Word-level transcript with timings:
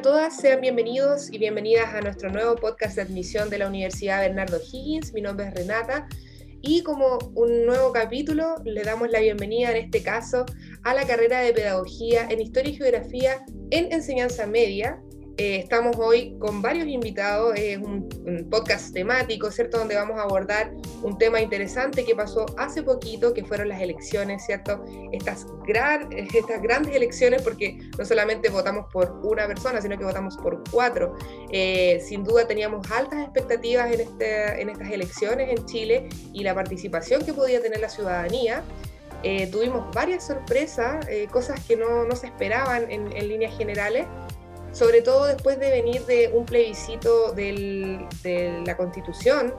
a 0.00 0.02
todas, 0.02 0.34
sean 0.34 0.62
bienvenidos 0.62 1.30
y 1.30 1.36
bienvenidas 1.36 1.92
a 1.92 2.00
nuestro 2.00 2.30
nuevo 2.30 2.56
podcast 2.56 2.96
de 2.96 3.02
admisión 3.02 3.50
de 3.50 3.58
la 3.58 3.68
Universidad 3.68 4.22
Bernardo 4.22 4.58
Higgins. 4.58 5.12
Mi 5.12 5.20
nombre 5.20 5.48
es 5.48 5.52
Renata 5.52 6.08
y 6.62 6.82
como 6.82 7.18
un 7.34 7.66
nuevo 7.66 7.92
capítulo 7.92 8.54
le 8.64 8.82
damos 8.82 9.10
la 9.10 9.20
bienvenida 9.20 9.72
en 9.72 9.76
este 9.76 10.02
caso 10.02 10.46
a 10.84 10.94
la 10.94 11.06
carrera 11.06 11.40
de 11.40 11.52
Pedagogía 11.52 12.26
en 12.30 12.40
Historia 12.40 12.70
y 12.70 12.76
Geografía 12.76 13.44
en 13.70 13.92
Enseñanza 13.92 14.46
Media, 14.46 15.02
eh, 15.40 15.56
estamos 15.56 15.96
hoy 15.96 16.36
con 16.38 16.60
varios 16.60 16.86
invitados, 16.86 17.54
es 17.56 17.78
un, 17.78 18.10
podcast 18.50 18.92
temático, 18.92 19.50
¿cierto? 19.50 19.78
Donde 19.78 19.94
vamos 19.94 20.18
a 20.18 20.22
abordar 20.24 20.70
un 21.02 21.16
tema 21.16 21.40
interesante 21.40 22.04
que 22.04 22.14
pasó 22.14 22.44
hace 22.58 22.82
poquito, 22.82 23.32
que 23.32 23.42
fueron 23.42 23.70
las 23.70 23.80
elecciones, 23.80 24.44
¿cierto? 24.44 24.84
Estas, 25.12 25.46
gran, 25.66 26.12
estas 26.12 26.60
grandes 26.60 26.94
elecciones, 26.94 27.40
porque 27.40 27.78
no 27.98 28.04
solamente 28.04 28.50
votamos 28.50 28.84
por 28.92 29.18
una 29.24 29.46
persona, 29.46 29.80
sino 29.80 29.96
que 29.96 30.04
votamos 30.04 30.36
por 30.36 30.62
cuatro. 30.70 31.16
Eh, 31.50 32.02
sin 32.06 32.22
duda 32.22 32.46
teníamos 32.46 32.90
altas 32.90 33.20
expectativas 33.22 33.90
en, 33.92 34.00
este, 34.00 34.60
en 34.60 34.68
estas 34.68 34.90
elecciones 34.90 35.58
en 35.58 35.64
Chile 35.64 36.08
y 36.34 36.42
la 36.42 36.54
participación 36.54 37.24
que 37.24 37.32
podía 37.32 37.62
tener 37.62 37.80
la 37.80 37.88
ciudadanía. 37.88 38.62
Eh, 39.22 39.46
tuvimos 39.50 39.94
varias 39.94 40.26
sorpresas, 40.26 41.06
cosas 41.30 41.64
que 41.64 41.76
no, 41.76 42.04
no, 42.04 42.14
se 42.14 42.26
esperaban 42.26 42.90
en, 42.90 43.10
en 43.16 43.28
líneas 43.28 43.56
generales 43.56 44.06
sobre 44.72 45.02
todo 45.02 45.26
después 45.26 45.58
de 45.58 45.70
venir 45.70 46.04
de 46.06 46.30
un 46.32 46.44
plebiscito 46.44 47.32
de 47.32 48.06
la 48.64 48.76
Constitución 48.76 49.54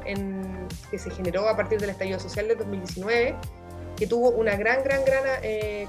que 0.90 1.00
se 1.00 1.10
generó 1.12 1.48
a 1.50 1.56
partir 1.56 1.80
del 1.80 1.90
estallido 1.90 2.20
social 2.20 2.48
del 2.48 2.58
2019, 2.58 3.36
que 3.98 4.08
tuvo 4.08 4.30
una 4.32 4.56
gran, 4.56 4.84
gran, 4.84 5.04
gran... 5.06 5.24
Eh, 5.44 5.88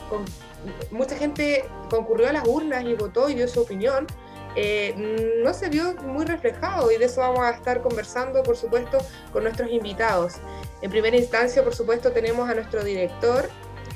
mucha 0.91 1.17
gente 1.17 1.64
concurrió 1.89 2.29
a 2.29 2.33
las 2.33 2.47
urnas 2.47 2.84
y 2.84 2.95
votó 2.95 3.29
y 3.29 3.34
dio 3.34 3.48
su 3.48 3.61
opinión. 3.61 4.06
Eh, 4.55 4.95
no 5.42 5.55
se 5.55 5.70
vio 5.70 5.95
muy 5.95 6.27
reflejado 6.27 6.92
y 6.92 6.98
de 6.98 7.07
eso 7.07 7.23
vamos 7.23 7.41
a 7.41 7.51
estar 7.51 7.81
conversando, 7.81 8.42
por 8.42 8.57
supuesto, 8.57 8.98
con 9.33 9.45
nuestros 9.45 9.70
invitados. 9.70 10.34
En 10.83 10.91
primera 10.91 11.17
instancia, 11.17 11.64
por 11.64 11.75
supuesto, 11.75 12.12
tenemos 12.12 12.51
a 12.51 12.55
nuestro 12.55 12.84
director, 12.84 13.48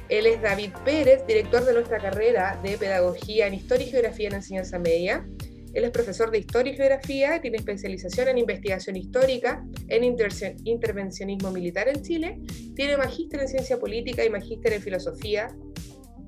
él 0.09 0.27
es 0.27 0.41
David 0.41 0.71
Pérez, 0.85 1.27
director 1.27 1.65
de 1.65 1.73
nuestra 1.73 1.99
carrera 1.99 2.61
de 2.63 2.79
Pedagogía 2.79 3.47
en 3.47 3.55
Historia 3.55 3.87
y 3.87 3.91
Geografía 3.91 4.29
en 4.29 4.35
Enseñanza 4.35 4.79
Media. 4.79 5.27
Él 5.75 5.85
es 5.85 5.91
profesor 5.91 6.31
de 6.31 6.39
Historia 6.39 6.73
y 6.73 6.77
Geografía, 6.77 7.41
tiene 7.43 7.59
especialización 7.59 8.29
en 8.29 8.39
investigación 8.39 8.97
histórica, 8.97 9.63
en 9.89 10.05
intervencionismo 10.05 11.51
militar 11.51 11.89
en 11.89 12.03
Chile, 12.03 12.39
tiene 12.75 12.97
magíster 12.97 13.41
en 13.41 13.49
ciencia 13.49 13.79
política 13.79 14.25
y 14.25 14.31
magíster 14.31 14.73
en 14.73 14.81
filosofía, 14.81 15.49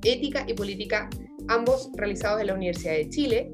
ética 0.03 0.45
y 0.47 0.55
política, 0.55 1.09
ambos 1.49 1.91
realizados 1.95 2.41
en 2.41 2.49
la 2.49 2.55
Universidad 2.55 2.93
de 2.93 3.09
Chile. 3.09 3.51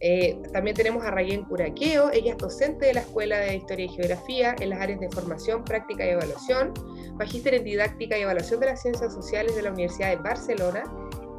Eh, 0.00 0.40
también 0.52 0.74
tenemos 0.74 1.04
a 1.04 1.10
Rayen 1.10 1.44
Curaqueo, 1.44 2.10
ella 2.10 2.32
es 2.32 2.38
docente 2.38 2.86
de 2.86 2.94
la 2.94 3.00
Escuela 3.00 3.38
de 3.38 3.56
Historia 3.56 3.84
y 3.84 3.88
Geografía 3.88 4.56
en 4.58 4.70
las 4.70 4.80
áreas 4.80 4.98
de 4.98 5.10
formación, 5.10 5.62
práctica 5.62 6.06
y 6.06 6.10
evaluación, 6.10 6.72
magíster 7.16 7.54
en 7.54 7.64
didáctica 7.64 8.18
y 8.18 8.22
evaluación 8.22 8.60
de 8.60 8.66
las 8.66 8.80
ciencias 8.80 9.12
sociales 9.12 9.54
de 9.54 9.62
la 9.62 9.72
Universidad 9.72 10.08
de 10.08 10.16
Barcelona. 10.16 10.84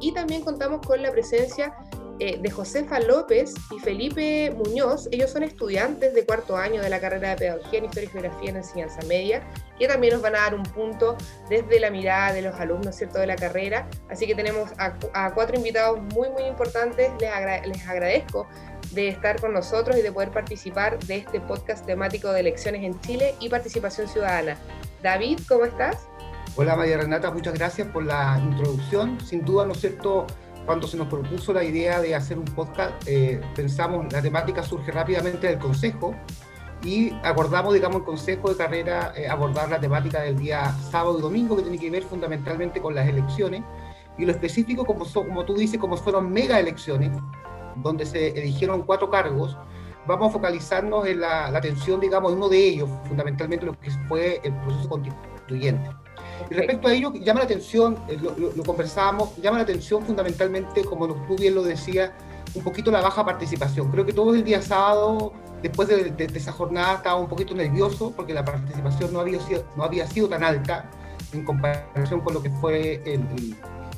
Y 0.00 0.12
también 0.14 0.42
contamos 0.42 0.86
con 0.86 1.02
la 1.02 1.10
presencia 1.10 1.74
eh, 2.18 2.38
de 2.40 2.50
Josefa 2.50 3.00
López 3.00 3.54
y 3.70 3.78
Felipe 3.80 4.50
Muñoz. 4.56 5.08
Ellos 5.10 5.30
son 5.30 5.42
estudiantes 5.42 6.14
de 6.14 6.24
cuarto 6.24 6.56
año 6.56 6.82
de 6.82 6.88
la 6.88 7.00
carrera 7.00 7.30
de 7.30 7.36
Pedagogía 7.36 7.78
en 7.78 7.84
Historia 7.86 8.08
y 8.08 8.12
Geografía 8.12 8.50
en 8.50 8.56
Enseñanza 8.56 9.00
Media, 9.06 9.42
que 9.78 9.88
también 9.88 10.14
nos 10.14 10.22
van 10.22 10.36
a 10.36 10.40
dar 10.40 10.54
un 10.54 10.62
punto 10.62 11.16
desde 11.48 11.80
la 11.80 11.90
mirada 11.90 12.32
de 12.32 12.42
los 12.42 12.54
alumnos 12.60 12.96
¿cierto? 12.96 13.18
de 13.18 13.26
la 13.26 13.36
carrera. 13.36 13.88
Así 14.08 14.26
que 14.26 14.34
tenemos 14.34 14.70
a, 14.78 15.32
cuatro 15.34 15.56
invitados 15.56 16.00
muy, 16.14 16.30
muy 16.30 16.44
importantes. 16.44 17.10
Les, 17.20 17.66
les 17.66 17.88
agradezco 17.88 18.46
de 18.92 19.08
estar 19.08 19.40
con 19.40 19.52
nosotros 19.52 19.96
y 19.96 20.02
de 20.02 20.12
poder 20.12 20.30
participar 20.30 20.98
de 21.04 21.16
este 21.16 21.40
podcast 21.40 21.86
temático 21.86 22.32
de 22.32 22.40
elecciones 22.40 22.82
en 22.84 23.00
Chile 23.00 23.34
y 23.40 23.48
participación 23.48 24.08
ciudadana. 24.08 24.56
David, 25.02 25.40
¿cómo 25.48 25.64
estás? 25.64 26.06
Hola 26.54 26.76
María 26.76 26.98
Renata, 26.98 27.30
muchas 27.30 27.54
gracias 27.54 27.88
por 27.88 28.04
la 28.04 28.38
introducción. 28.42 29.18
Sin 29.20 29.42
duda, 29.42 29.64
¿no 29.64 29.72
es 29.72 29.80
cierto? 29.80 30.26
Cuando 30.66 30.86
se 30.86 30.96
nos 30.96 31.08
propuso 31.08 31.52
la 31.52 31.64
idea 31.64 32.00
de 32.00 32.14
hacer 32.14 32.38
un 32.38 32.44
podcast, 32.44 32.92
eh, 33.06 33.40
pensamos, 33.54 34.12
la 34.12 34.22
temática 34.22 34.62
surge 34.62 34.92
rápidamente 34.92 35.46
del 35.48 35.58
Consejo 35.58 36.14
y 36.84 37.12
acordamos, 37.22 37.74
digamos, 37.74 37.98
el 37.98 38.04
Consejo 38.04 38.50
de 38.50 38.56
Carrera 38.56 39.12
eh, 39.16 39.28
abordar 39.28 39.68
la 39.68 39.80
temática 39.80 40.20
del 40.20 40.36
día 40.36 40.74
sábado 40.90 41.18
y 41.18 41.22
domingo, 41.22 41.56
que 41.56 41.62
tiene 41.62 41.78
que 41.78 41.90
ver 41.90 42.02
fundamentalmente 42.02 42.80
con 42.80 42.94
las 42.94 43.08
elecciones, 43.08 43.62
y 44.18 44.24
lo 44.24 44.32
específico, 44.32 44.84
como, 44.84 45.04
como 45.04 45.44
tú 45.44 45.54
dices, 45.54 45.78
como 45.78 45.96
fueron 45.96 46.32
mega 46.32 46.58
elecciones, 46.58 47.10
donde 47.76 48.04
se 48.04 48.28
eligieron 48.38 48.82
cuatro 48.82 49.10
cargos, 49.10 49.56
vamos 50.06 50.28
a 50.28 50.32
focalizarnos 50.32 51.06
en 51.06 51.20
la, 51.20 51.50
la 51.50 51.58
atención, 51.58 52.00
digamos, 52.00 52.32
en 52.32 52.38
uno 52.38 52.48
de 52.48 52.58
ellos, 52.58 52.90
fundamentalmente 53.06 53.64
lo 53.64 53.78
que 53.78 53.90
fue 54.08 54.40
el 54.44 54.52
proceso 54.60 54.88
constituyente. 54.88 55.90
Y 56.50 56.54
respecto 56.54 56.88
a 56.88 56.92
ello, 56.92 57.12
llama 57.14 57.40
la 57.40 57.44
atención, 57.44 57.98
eh, 58.08 58.18
lo, 58.20 58.62
conversábamos, 58.64 59.36
llama 59.36 59.58
la 59.58 59.64
atención 59.64 60.04
fundamentalmente, 60.04 60.84
como 60.84 61.06
tú 61.08 61.36
bien 61.36 61.54
lo 61.54 61.62
decías, 61.62 62.10
un 62.54 62.62
poquito 62.62 62.90
la 62.90 63.00
baja 63.00 63.24
participación. 63.24 63.90
Creo 63.90 64.04
que 64.04 64.12
todo 64.12 64.34
el 64.34 64.44
día 64.44 64.60
sábado, 64.60 65.32
después 65.62 65.88
de, 65.88 66.14
esa 66.34 66.52
jornada, 66.52 66.94
estaba 66.94 67.16
un 67.16 67.28
poquito 67.28 67.54
nervioso 67.54 68.12
porque 68.14 68.34
la 68.34 68.44
participación 68.44 69.12
no 69.12 69.20
había 69.20 69.40
sido, 69.40 69.64
no 69.76 69.84
había 69.84 70.06
sido 70.06 70.28
tan 70.28 70.44
alta 70.44 70.90
en 71.32 71.44
comparación 71.44 72.20
con 72.20 72.34
lo 72.34 72.42
que 72.42 72.50
fue 72.50 73.02
el, 73.06 73.22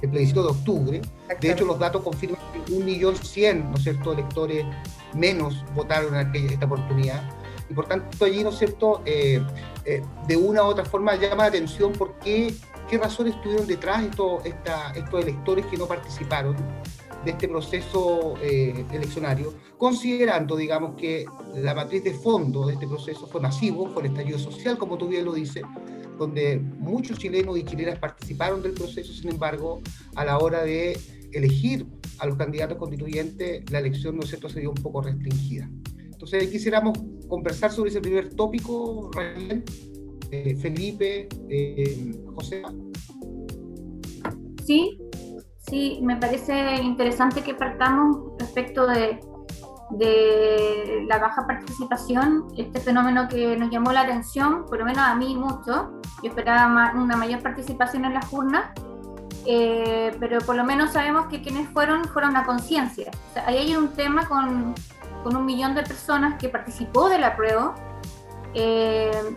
el, 0.02 0.10
plebiscito 0.10 0.42
de 0.42 0.50
octubre. 0.50 1.02
De 1.40 1.50
hecho, 1.50 1.64
los 1.64 1.78
datos 1.78 2.02
confirman 2.02 2.38
que 2.66 2.74
un 2.74 2.84
millón 2.84 3.16
cien, 3.16 3.70
¿no 3.70 3.76
es 3.76 3.84
cierto?, 3.84 4.12
electores 4.12 4.66
menos 5.14 5.64
votaron 5.74 6.14
en 6.14 6.50
esta 6.50 6.66
oportunidad 6.66 7.22
y 7.68 7.74
por 7.74 7.86
tanto 7.86 8.24
allí, 8.24 8.42
¿no 8.42 8.50
es 8.50 8.58
cierto?, 8.58 9.02
eh, 9.04 9.42
eh, 9.84 10.02
de 10.26 10.36
una 10.36 10.62
u 10.62 10.66
otra 10.66 10.84
forma 10.84 11.14
llama 11.16 11.44
la 11.44 11.48
atención 11.48 11.92
por 11.92 12.18
qué, 12.18 12.54
qué 12.88 12.98
razones 12.98 13.34
estuvieron 13.34 13.66
detrás 13.66 14.02
estos, 14.02 14.44
esta, 14.44 14.92
estos 14.92 15.22
electores 15.22 15.66
que 15.66 15.76
no 15.76 15.86
participaron 15.86 16.56
de 17.24 17.30
este 17.30 17.48
proceso 17.48 18.34
eh, 18.42 18.84
eleccionario, 18.92 19.54
considerando, 19.78 20.56
digamos, 20.56 20.94
que 20.94 21.24
la 21.54 21.74
matriz 21.74 22.04
de 22.04 22.12
fondo 22.12 22.66
de 22.66 22.74
este 22.74 22.86
proceso 22.86 23.26
fue 23.26 23.40
masivo, 23.40 23.88
fue 23.88 24.02
el 24.02 24.08
estallido 24.10 24.38
social, 24.38 24.76
como 24.76 24.98
tú 24.98 25.08
bien 25.08 25.24
lo 25.24 25.32
dices, 25.32 25.62
donde 26.18 26.58
muchos 26.58 27.18
chilenos 27.18 27.56
y 27.58 27.64
chilenas 27.64 27.98
participaron 27.98 28.62
del 28.62 28.72
proceso, 28.72 29.12
sin 29.12 29.30
embargo, 29.30 29.80
a 30.16 30.24
la 30.24 30.38
hora 30.38 30.62
de 30.62 30.98
elegir 31.32 31.86
a 32.18 32.26
los 32.26 32.36
candidatos 32.36 32.76
constituyentes, 32.76 33.68
la 33.70 33.78
elección, 33.78 34.16
¿no 34.16 34.22
es 34.22 34.28
cierto?, 34.28 34.48
se 34.48 34.60
dio 34.60 34.70
un 34.70 34.82
poco 34.82 35.00
restringida. 35.00 35.68
Entonces 35.96 36.48
quisiéramos 36.48 36.96
conversar 37.28 37.70
sobre 37.70 37.90
ese 37.90 38.00
primer 38.00 38.34
tópico, 38.34 39.10
eh, 40.30 40.56
Felipe, 40.56 41.28
eh, 41.48 42.12
José. 42.34 42.62
Sí, 44.64 44.98
sí, 45.58 46.00
me 46.02 46.16
parece 46.16 46.76
interesante 46.82 47.42
que 47.42 47.54
partamos 47.54 48.32
respecto 48.38 48.86
de, 48.86 49.20
de 49.90 51.04
la 51.08 51.18
baja 51.18 51.46
participación, 51.46 52.46
este 52.56 52.80
fenómeno 52.80 53.28
que 53.28 53.56
nos 53.56 53.70
llamó 53.70 53.92
la 53.92 54.02
atención, 54.02 54.64
por 54.66 54.78
lo 54.78 54.84
menos 54.84 55.02
a 55.02 55.14
mí 55.14 55.36
mucho. 55.36 56.00
Yo 56.22 56.30
esperaba 56.30 56.92
una 56.94 57.16
mayor 57.16 57.42
participación 57.42 58.04
en 58.04 58.14
las 58.14 58.32
urnas, 58.32 58.70
eh, 59.46 60.16
pero 60.18 60.40
por 60.40 60.56
lo 60.56 60.64
menos 60.64 60.92
sabemos 60.92 61.26
que 61.26 61.42
quienes 61.42 61.68
fueron 61.68 62.04
fueron 62.06 62.36
a 62.36 62.44
conciencia. 62.44 63.10
ahí 63.46 63.58
hay 63.58 63.76
un 63.76 63.88
tema 63.88 64.26
con, 64.26 64.74
con 65.24 65.34
un 65.34 65.44
millón 65.44 65.74
de 65.74 65.82
personas 65.82 66.38
que 66.38 66.48
participó 66.48 67.08
de 67.08 67.18
la 67.18 67.34
prueba, 67.34 67.74
eh, 68.54 69.36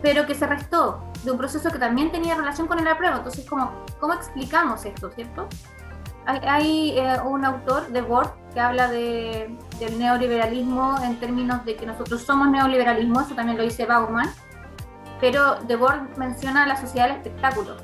pero 0.00 0.26
que 0.26 0.34
se 0.34 0.46
restó 0.46 1.02
de 1.24 1.32
un 1.32 1.38
proceso 1.38 1.70
que 1.70 1.78
también 1.78 2.12
tenía 2.12 2.36
relación 2.36 2.68
con 2.68 2.78
el 2.78 2.86
apruebo. 2.86 3.16
Entonces, 3.16 3.44
¿cómo, 3.48 3.72
cómo 3.98 4.12
explicamos 4.12 4.84
esto, 4.84 5.10
cierto? 5.10 5.48
Hay, 6.26 6.96
eh, 6.98 7.16
un 7.24 7.44
autor 7.44 7.88
de 7.88 8.02
Word 8.02 8.30
que 8.52 8.60
habla 8.60 8.88
de, 8.88 9.56
del 9.80 9.98
neoliberalismo 9.98 10.98
en 11.02 11.18
términos 11.18 11.64
de 11.64 11.74
que 11.74 11.86
nosotros 11.86 12.22
somos 12.22 12.48
neoliberalismo, 12.50 13.22
eso 13.22 13.34
también 13.34 13.56
lo 13.56 13.64
dice 13.64 13.86
Bauman, 13.86 14.30
pero 15.20 15.56
De 15.56 15.74
Word 15.74 16.16
menciona 16.18 16.66
la 16.66 16.76
sociedad 16.76 17.08
del 17.08 17.16
espectáculo 17.16 17.76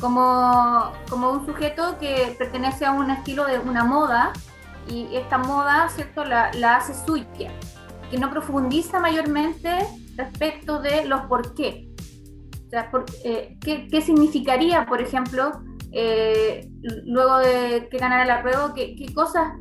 como, 0.00 0.92
como 1.08 1.30
un 1.30 1.46
sujeto 1.46 1.98
que 1.98 2.34
pertenece 2.38 2.84
a 2.84 2.92
un 2.92 3.10
estilo 3.10 3.46
de 3.46 3.58
una 3.58 3.84
moda 3.84 4.32
y 4.88 5.08
esta 5.16 5.38
moda, 5.38 5.88
¿cierto?, 5.88 6.24
la, 6.24 6.50
la 6.54 6.76
hace 6.76 6.94
suya, 6.94 7.52
que 8.10 8.18
no 8.18 8.30
profundiza 8.30 9.00
mayormente 9.00 9.78
respecto 10.16 10.80
de 10.80 11.06
los 11.06 11.22
por 11.22 11.54
qué. 11.54 11.88
O 12.66 12.68
sea, 12.70 12.90
por, 12.90 13.04
eh, 13.24 13.56
¿qué, 13.60 13.88
¿qué, 13.88 14.00
significaría, 14.00 14.86
por 14.86 15.00
ejemplo, 15.00 15.52
eh, 15.92 16.68
luego 17.04 17.38
de 17.38 17.88
que 17.90 17.98
ganara 17.98 18.24
la 18.24 18.42
prueba, 18.42 18.72
qué, 18.74 18.96
qué 18.96 19.12
cosas 19.14 19.52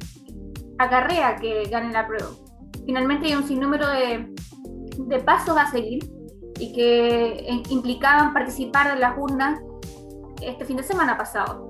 acarrea 0.80 1.36
que 1.36 1.66
gane 1.66 1.92
la 1.92 2.08
prueba? 2.08 2.30
Finalmente 2.86 3.28
hay 3.28 3.36
un 3.36 3.48
sinnúmero 3.48 3.88
de, 3.88 4.34
de 4.98 5.20
pasos 5.20 5.58
a 5.58 5.70
seguir 5.70 6.10
y 6.60 6.74
que 6.74 7.28
eh, 7.34 7.64
implicaban 7.70 8.34
participar 8.34 8.94
de 8.94 9.00
las 9.00 9.18
urnas 9.18 9.60
este 10.42 10.66
fin 10.66 10.78
de 10.78 10.84
semana 10.84 11.18
pasado. 11.18 11.70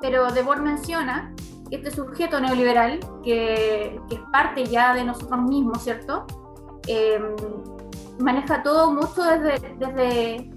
Pero 0.00 0.30
Debord 0.30 0.60
menciona 0.60 1.33
este 1.70 1.90
sujeto 1.90 2.40
neoliberal, 2.40 3.00
que, 3.22 4.00
que 4.08 4.14
es 4.14 4.20
parte 4.32 4.64
ya 4.66 4.94
de 4.94 5.04
nosotros 5.04 5.40
mismos, 5.42 5.82
¿cierto? 5.82 6.26
Eh, 6.86 7.20
maneja 8.18 8.62
todo 8.62 8.92
mucho 8.92 9.22
desde, 9.22 9.76
desde, 9.76 10.50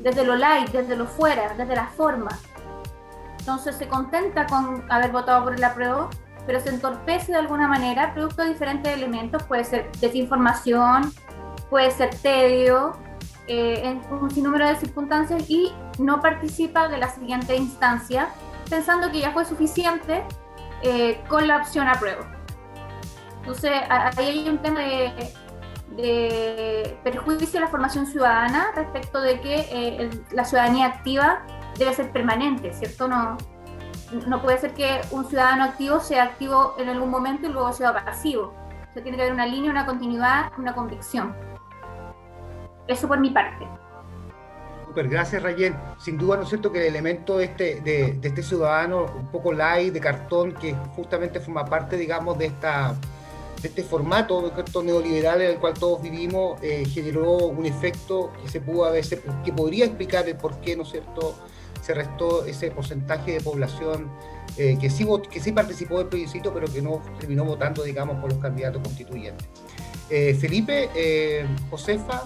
desde 0.00 0.24
lo 0.24 0.36
light, 0.36 0.70
desde 0.70 0.96
lo 0.96 1.06
fuera, 1.06 1.54
desde 1.54 1.74
la 1.74 1.86
forma. 1.88 2.30
Entonces 3.38 3.76
se 3.76 3.86
contenta 3.86 4.46
con 4.46 4.84
haber 4.90 5.12
votado 5.12 5.44
por 5.44 5.54
el 5.54 5.62
apruebo, 5.62 6.10
pero 6.46 6.60
se 6.60 6.70
entorpece 6.70 7.32
de 7.32 7.38
alguna 7.38 7.68
manera, 7.68 8.12
producto 8.14 8.42
de 8.42 8.50
diferentes 8.50 8.92
elementos, 8.92 9.42
puede 9.44 9.64
ser 9.64 9.90
desinformación, 10.00 11.12
puede 11.70 11.90
ser 11.90 12.14
tedio, 12.14 12.92
eh, 13.48 13.82
en 13.84 14.02
un 14.12 14.30
sinnúmero 14.30 14.66
de 14.66 14.74
circunstancias 14.74 15.48
y 15.48 15.72
no 16.00 16.20
participa 16.20 16.88
de 16.88 16.98
la 16.98 17.08
siguiente 17.08 17.54
instancia, 17.56 18.28
pensando 18.68 19.12
que 19.12 19.20
ya 19.20 19.30
fue 19.30 19.44
suficiente 19.44 20.24
eh, 20.82 21.22
con 21.28 21.46
la 21.46 21.58
opción 21.58 21.88
apruebo. 21.88 22.24
Entonces, 23.38 23.72
ahí 23.88 24.40
hay 24.40 24.48
un 24.48 24.58
tema 24.58 24.80
de, 24.80 25.32
de 25.96 26.98
perjuicio 27.04 27.58
a 27.60 27.62
la 27.62 27.68
formación 27.68 28.06
ciudadana 28.06 28.72
respecto 28.74 29.20
de 29.20 29.40
que 29.40 29.66
eh, 29.70 30.10
la 30.32 30.44
ciudadanía 30.44 30.86
activa 30.86 31.42
debe 31.78 31.94
ser 31.94 32.10
permanente, 32.10 32.72
¿cierto? 32.72 33.08
No, 33.08 33.36
no 34.26 34.42
puede 34.42 34.58
ser 34.58 34.74
que 34.74 35.00
un 35.10 35.24
ciudadano 35.24 35.64
activo 35.64 36.00
sea 36.00 36.24
activo 36.24 36.74
en 36.78 36.88
algún 36.88 37.10
momento 37.10 37.48
y 37.48 37.52
luego 37.52 37.72
sea 37.72 37.92
pasivo. 37.92 38.54
O 38.88 38.92
sea, 38.92 39.02
tiene 39.02 39.16
que 39.16 39.22
haber 39.22 39.34
una 39.34 39.46
línea, 39.46 39.70
una 39.70 39.86
continuidad, 39.86 40.52
una 40.58 40.74
convicción. 40.74 41.34
Eso 42.86 43.08
por 43.08 43.18
mi 43.18 43.30
parte. 43.30 43.66
Super, 44.96 45.10
gracias 45.10 45.42
Rayen. 45.42 45.76
Sin 45.98 46.16
duda, 46.16 46.38
¿no 46.38 46.44
es 46.44 46.48
cierto 46.48 46.72
que 46.72 46.78
el 46.78 46.86
elemento 46.86 47.36
de 47.36 47.44
este, 47.44 47.82
de, 47.82 48.18
este 48.22 48.42
ciudadano 48.42 49.04
un 49.04 49.30
poco 49.30 49.52
light, 49.52 49.92
de 49.92 50.00
cartón, 50.00 50.54
que 50.54 50.72
justamente 50.94 51.38
forma 51.38 51.66
parte, 51.66 51.98
digamos, 51.98 52.38
de 52.38 52.46
esta 52.46 52.94
de 53.60 53.68
este 53.68 53.82
formato 53.82 54.50
neoliberal 54.82 55.42
en 55.42 55.50
el 55.50 55.58
cual 55.58 55.74
todos 55.74 56.00
vivimos 56.00 56.58
eh, 56.62 56.86
generó 56.86 57.36
un 57.36 57.66
efecto 57.66 58.32
que 58.42 58.48
se 58.48 58.62
pudo 58.62 58.86
haber, 58.86 59.04
que 59.44 59.52
podría 59.52 59.84
explicar 59.84 60.26
el 60.26 60.36
por 60.36 60.62
qué, 60.62 60.74
¿no 60.74 60.84
es 60.84 60.88
cierto?, 60.92 61.34
se 61.82 61.92
restó 61.92 62.46
ese 62.46 62.70
porcentaje 62.70 63.32
de 63.32 63.42
población 63.42 64.10
eh, 64.56 64.78
que, 64.80 64.88
sí, 64.88 65.06
que 65.30 65.40
sí 65.40 65.52
participó 65.52 65.98
del 65.98 66.06
plebiscito, 66.06 66.54
pero 66.54 66.72
que 66.72 66.80
no 66.80 67.02
terminó 67.20 67.44
votando, 67.44 67.82
digamos, 67.82 68.18
por 68.18 68.32
los 68.32 68.40
candidatos 68.40 68.80
constituyentes. 68.82 69.46
Eh, 70.08 70.34
Felipe, 70.40 70.88
Josefa, 71.68 72.22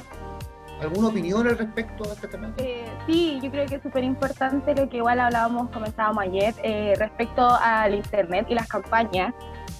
¿Alguna 0.81 1.09
opinión 1.09 1.47
al 1.47 1.59
respecto 1.59 2.05
de 2.05 2.15
este 2.15 2.29
tema? 2.29 2.55
Eh, 2.57 2.87
sí, 3.07 3.39
yo 3.43 3.51
creo 3.51 3.67
que 3.67 3.75
es 3.75 3.83
súper 3.83 4.03
importante 4.03 4.75
lo 4.75 4.89
que 4.89 4.97
igual 4.97 5.21
hablábamos, 5.21 5.69
comentábamos 5.71 6.25
ayer, 6.25 6.55
eh, 6.63 6.95
respecto 6.99 7.47
al 7.61 7.95
Internet 7.95 8.47
y 8.49 8.55
las 8.55 8.67
campañas, 8.67 9.35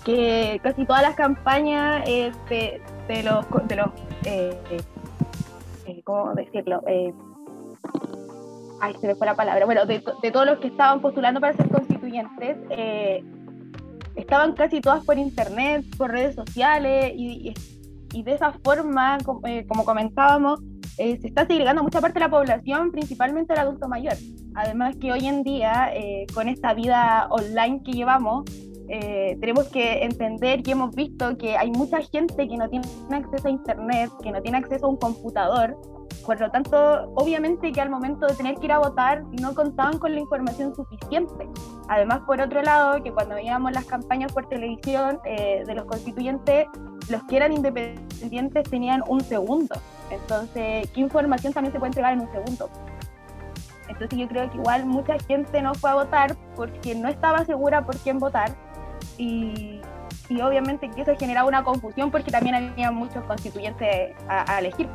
que 0.05 0.61
casi 0.63 0.85
todas 0.85 1.03
las 1.03 1.15
campañas 1.15 2.03
eh, 2.07 2.33
de, 2.51 3.23
los, 3.23 3.47
de 3.67 3.77
los 3.77 3.89
¿cómo 6.05 6.35
decirlo? 6.35 6.83
ay, 8.83 8.95
se 9.01 9.07
me 9.07 9.15
fue 9.15 9.27
la 9.27 9.35
palabra, 9.35 9.65
bueno, 9.65 9.87
de, 9.87 10.01
todos 10.01 10.47
los 10.47 10.59
que 10.59 10.69
estaban 10.69 11.01
postulando 11.01 11.41
para 11.41 11.57
ser 11.57 11.69
constituyentes, 11.69 12.59
estaban 14.17 14.53
casi 14.53 14.83
todas 14.83 15.05
por 15.05 15.17
Internet, 15.17 15.85
por 15.97 16.11
redes 16.11 16.35
sociales 16.35 17.13
y, 17.15 17.55
y 18.13 18.23
de 18.23 18.35
esa 18.35 18.53
forma, 18.53 19.19
como 19.25 19.85
comentábamos, 19.85 20.61
eh, 21.01 21.19
se 21.19 21.29
está 21.29 21.47
segregando 21.47 21.83
mucha 21.83 21.99
parte 22.03 22.19
de 22.19 22.27
la 22.27 22.31
población, 22.31 22.93
principalmente 22.93 23.55
el 23.55 23.61
adulto 23.61 23.89
mayor. 23.89 24.13
Además 24.55 24.97
que 24.97 25.11
hoy 25.11 25.27
en 25.27 25.43
día, 25.43 25.91
eh, 25.95 26.27
con 26.35 26.47
esta 26.47 26.75
vida 26.75 27.27
online 27.31 27.83
que 27.83 27.93
llevamos, 27.93 28.45
eh, 28.91 29.39
tenemos 29.41 29.69
que 29.69 30.05
entender 30.05 30.61
y 30.63 30.71
hemos 30.73 30.95
visto 30.95 31.39
que 31.39 31.57
hay 31.57 31.71
mucha 31.71 32.03
gente 32.03 32.47
que 32.47 32.55
no 32.55 32.69
tiene 32.69 32.87
acceso 33.13 33.49
a 33.49 33.51
Internet, 33.51 34.11
que 34.23 34.31
no 34.31 34.43
tiene 34.43 34.59
acceso 34.59 34.85
a 34.85 34.89
un 34.91 34.99
computador. 34.99 35.75
Por 36.27 36.39
lo 36.39 36.51
tanto, 36.51 37.11
obviamente 37.15 37.73
que 37.73 37.81
al 37.81 37.89
momento 37.89 38.27
de 38.27 38.35
tener 38.35 38.57
que 38.57 38.67
ir 38.67 38.73
a 38.73 38.81
votar 38.81 39.23
no 39.41 39.55
contaban 39.55 39.99
con 39.99 40.13
la 40.13 40.21
información 40.21 40.75
suficiente. 40.75 41.49
Además, 41.89 42.21
por 42.27 42.43
otro 42.43 42.61
lado, 42.61 43.03
que 43.03 43.11
cuando 43.11 43.37
veíamos 43.37 43.73
las 43.73 43.87
campañas 43.87 44.35
por 44.35 44.47
televisión 44.51 45.19
de 45.25 45.75
los 45.75 45.87
constituyentes, 45.87 46.67
los 47.11 47.23
que 47.25 47.37
eran 47.37 47.53
independientes 47.53 48.71
tenían 48.71 49.03
un 49.07 49.21
segundo. 49.21 49.75
Entonces, 50.11 50.89
¿qué 50.91 51.01
información 51.01 51.53
también 51.53 51.73
se 51.73 51.79
puede 51.79 51.91
entregar 51.91 52.13
en 52.13 52.21
un 52.21 52.33
segundo? 52.33 52.71
Entonces 53.89 54.19
yo 54.19 54.29
creo 54.29 54.51
que 54.51 54.57
igual 54.57 54.87
mucha 54.87 55.19
gente 55.19 55.61
no 55.61 55.75
fue 55.75 55.91
a 55.91 55.95
votar 55.95 56.37
porque 56.55 56.95
no 56.95 57.09
estaba 57.09 57.45
segura 57.45 57.85
por 57.85 57.97
quién 57.99 58.19
votar 58.19 58.55
y, 59.19 59.81
obviamente 60.43 60.89
que 60.91 61.03
eso 61.03 61.13
generaba 61.19 61.49
una 61.49 61.65
confusión 61.65 62.11
porque 62.11 62.31
también 62.31 62.55
había 62.55 62.93
muchos 62.93 63.25
constituyentes 63.25 64.15
a, 64.29 64.59
elegir. 64.61 64.89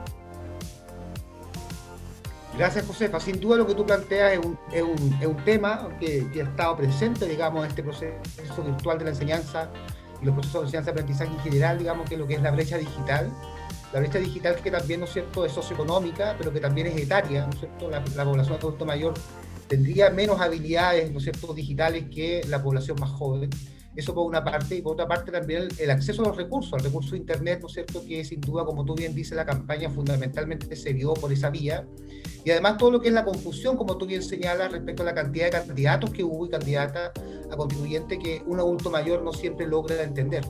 Gracias, 2.57 2.87
Josefa. 2.87 3.19
Sin 3.19 3.41
duda 3.41 3.57
lo 3.57 3.67
que 3.67 3.75
tú 3.75 3.85
planteas 3.85 4.31
es 4.31 4.39
un, 4.39 4.57
es 4.71 4.81
un, 4.81 5.17
es 5.19 5.27
un 5.27 5.35
tema 5.43 5.89
que, 5.99 6.25
que, 6.31 6.41
ha 6.41 6.45
estado 6.45 6.77
presente, 6.77 7.25
digamos, 7.25 7.65
en 7.65 7.69
este 7.69 7.83
proceso 7.83 8.63
virtual 8.63 8.97
de 8.97 9.03
la 9.03 9.09
enseñanza 9.09 9.69
y 9.93 9.94
los 10.25 10.33
procesos 10.33 10.61
de 10.61 10.65
enseñanza-aprendizaje 10.67 11.31
en 11.31 11.39
general, 11.39 11.77
digamos, 11.77 12.09
que 12.09 12.17
lo 12.17 12.27
que 12.27 12.35
es 12.35 12.41
la 12.41 12.51
brecha 12.51 12.77
digital 12.77 13.31
la 13.95 14.01
brecha 14.01 14.19
digital 14.19 14.55
que 14.57 14.71
también, 14.71 14.99
¿no 14.99 15.05
es 15.05 15.13
cierto?, 15.13 15.45
es 15.45 15.53
socioeconómica, 15.53 16.35
pero 16.37 16.51
que 16.51 16.59
también 16.59 16.87
es 16.87 16.97
etaria, 16.97 17.45
¿no 17.45 17.53
es 17.53 17.59
cierto?, 17.59 17.89
la, 17.89 18.03
población 18.25 18.57
adulto 18.57 18.85
mayor 18.85 19.13
tendría 19.69 20.09
menos 20.09 20.41
habilidades, 20.41 21.11
¿no 21.11 21.19
es 21.19 21.23
cierto?, 21.23 21.53
digitales 21.53 22.03
que 22.13 22.41
la 22.49 22.61
población 22.61 22.97
más 22.99 23.11
joven. 23.11 23.49
Eso 23.95 24.13
por 24.13 24.25
una 24.25 24.43
parte, 24.43 24.75
y 24.75 24.81
por 24.81 24.93
otra 24.93 25.07
parte 25.07 25.31
también 25.31 25.69
el, 25.77 25.89
acceso 25.89 26.21
a 26.23 26.27
los 26.27 26.37
recursos, 26.37 26.73
al 26.73 26.81
recurso 26.81 27.11
de 27.11 27.17
Internet, 27.17 27.59
¿no 27.61 27.67
es 27.67 27.73
cierto?, 27.73 28.03
que 28.05 28.25
sin 28.25 28.41
duda, 28.41 28.65
como 28.65 28.83
tú 28.83 28.93
bien 28.93 29.15
dices, 29.15 29.35
la 29.37 29.45
campaña 29.45 29.89
fundamentalmente 29.89 30.75
se 30.75 30.91
vio 30.93 31.13
por 31.13 31.31
esa 31.31 31.49
vía. 31.49 31.87
Y 32.43 32.51
además 32.51 32.77
todo 32.77 32.91
lo 32.91 33.01
que 33.01 33.07
es 33.07 33.13
la 33.13 33.23
confusión, 33.23 33.77
como 33.77 33.97
tú 33.97 34.05
bien 34.05 34.21
señalas, 34.21 34.71
respecto 34.71 35.03
a 35.03 35.05
la 35.05 35.13
cantidad 35.13 35.45
de 35.45 35.51
candidatos 35.51 36.11
que 36.11 36.23
hubo 36.23 36.45
y 36.45 36.49
candidatas 36.49 37.11
a 37.49 37.55
constituyente 37.55 38.19
que 38.19 38.43
un 38.45 38.59
adulto 38.59 38.89
mayor 38.89 39.23
no 39.23 39.31
siempre 39.31 39.65
logra 39.65 40.03
entender. 40.03 40.45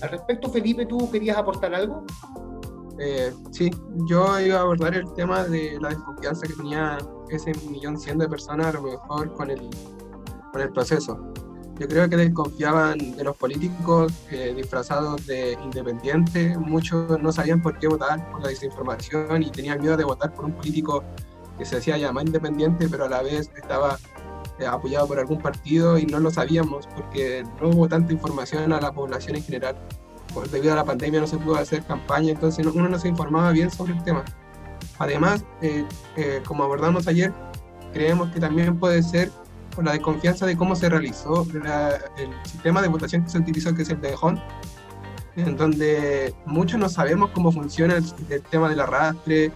Al 0.00 0.08
respecto, 0.10 0.48
Felipe, 0.48 0.86
¿tú 0.86 1.10
querías 1.10 1.36
aportar 1.36 1.74
algo? 1.74 2.04
Eh, 2.98 3.32
sí, 3.52 3.70
yo 4.08 4.40
iba 4.40 4.58
a 4.58 4.62
abordar 4.62 4.94
el 4.94 5.12
tema 5.14 5.44
de 5.44 5.78
la 5.80 5.90
desconfianza 5.90 6.46
que 6.46 6.54
tenía 6.54 6.98
ese 7.30 7.52
millón 7.68 7.98
cien 7.98 8.18
de 8.18 8.28
personas 8.28 8.66
a 8.66 8.72
lo 8.72 8.82
mejor 8.82 9.32
con 9.34 9.50
el, 9.50 9.70
con 10.52 10.60
el 10.60 10.72
proceso. 10.72 11.32
Yo 11.78 11.86
creo 11.86 12.08
que 12.08 12.16
desconfiaban 12.16 13.16
de 13.16 13.24
los 13.24 13.36
políticos 13.36 14.12
eh, 14.30 14.52
disfrazados 14.56 15.26
de 15.26 15.56
independientes. 15.62 16.58
Muchos 16.58 17.20
no 17.22 17.32
sabían 17.32 17.62
por 17.62 17.78
qué 17.78 17.86
votar 17.86 18.30
por 18.30 18.42
la 18.42 18.48
desinformación 18.48 19.42
y 19.42 19.50
tenían 19.50 19.80
miedo 19.80 19.96
de 19.96 20.04
votar 20.04 20.34
por 20.34 20.46
un 20.46 20.52
político 20.52 21.04
que 21.56 21.64
se 21.64 21.76
hacía 21.76 21.96
llamar 21.96 22.26
independiente, 22.26 22.88
pero 22.88 23.04
a 23.04 23.08
la 23.08 23.22
vez 23.22 23.50
estaba 23.56 23.98
eh, 24.58 24.66
apoyado 24.66 25.06
por 25.06 25.18
algún 25.18 25.40
partido 25.40 25.98
y 25.98 26.06
no 26.06 26.18
lo 26.18 26.30
sabíamos 26.30 26.88
porque 26.88 27.44
no 27.60 27.68
hubo 27.68 27.88
tanta 27.88 28.12
información 28.12 28.72
a 28.72 28.80
la 28.80 28.92
población 28.92 29.36
en 29.36 29.42
general 29.42 29.76
debido 30.50 30.72
a 30.72 30.76
la 30.76 30.84
pandemia 30.84 31.20
no 31.20 31.26
se 31.26 31.38
pudo 31.38 31.56
hacer 31.56 31.82
campaña, 31.84 32.32
entonces 32.32 32.66
uno 32.66 32.88
no 32.88 32.98
se 32.98 33.08
informaba 33.08 33.50
bien 33.52 33.70
sobre 33.70 33.92
el 33.94 34.02
tema. 34.02 34.24
Además, 34.98 35.44
eh, 35.62 35.84
eh, 36.16 36.42
como 36.46 36.64
abordamos 36.64 37.06
ayer, 37.08 37.32
creemos 37.92 38.30
que 38.30 38.40
también 38.40 38.78
puede 38.78 39.02
ser 39.02 39.30
la 39.84 39.92
desconfianza 39.92 40.46
de 40.46 40.56
cómo 40.56 40.74
se 40.74 40.88
realizó 40.88 41.46
el 42.16 42.30
sistema 42.44 42.82
de 42.82 42.88
votación 42.88 43.22
que 43.22 43.30
se 43.30 43.38
utilizó, 43.38 43.74
que 43.74 43.82
es 43.82 43.90
el 43.90 44.00
de 44.00 44.14
HON, 44.20 44.40
en 45.36 45.56
donde 45.56 46.34
muchos 46.46 46.80
no 46.80 46.88
sabemos 46.88 47.30
cómo 47.30 47.52
funciona 47.52 47.96
el, 47.96 48.42
tema 48.50 48.68
del 48.68 48.80
arrastre 48.80 49.52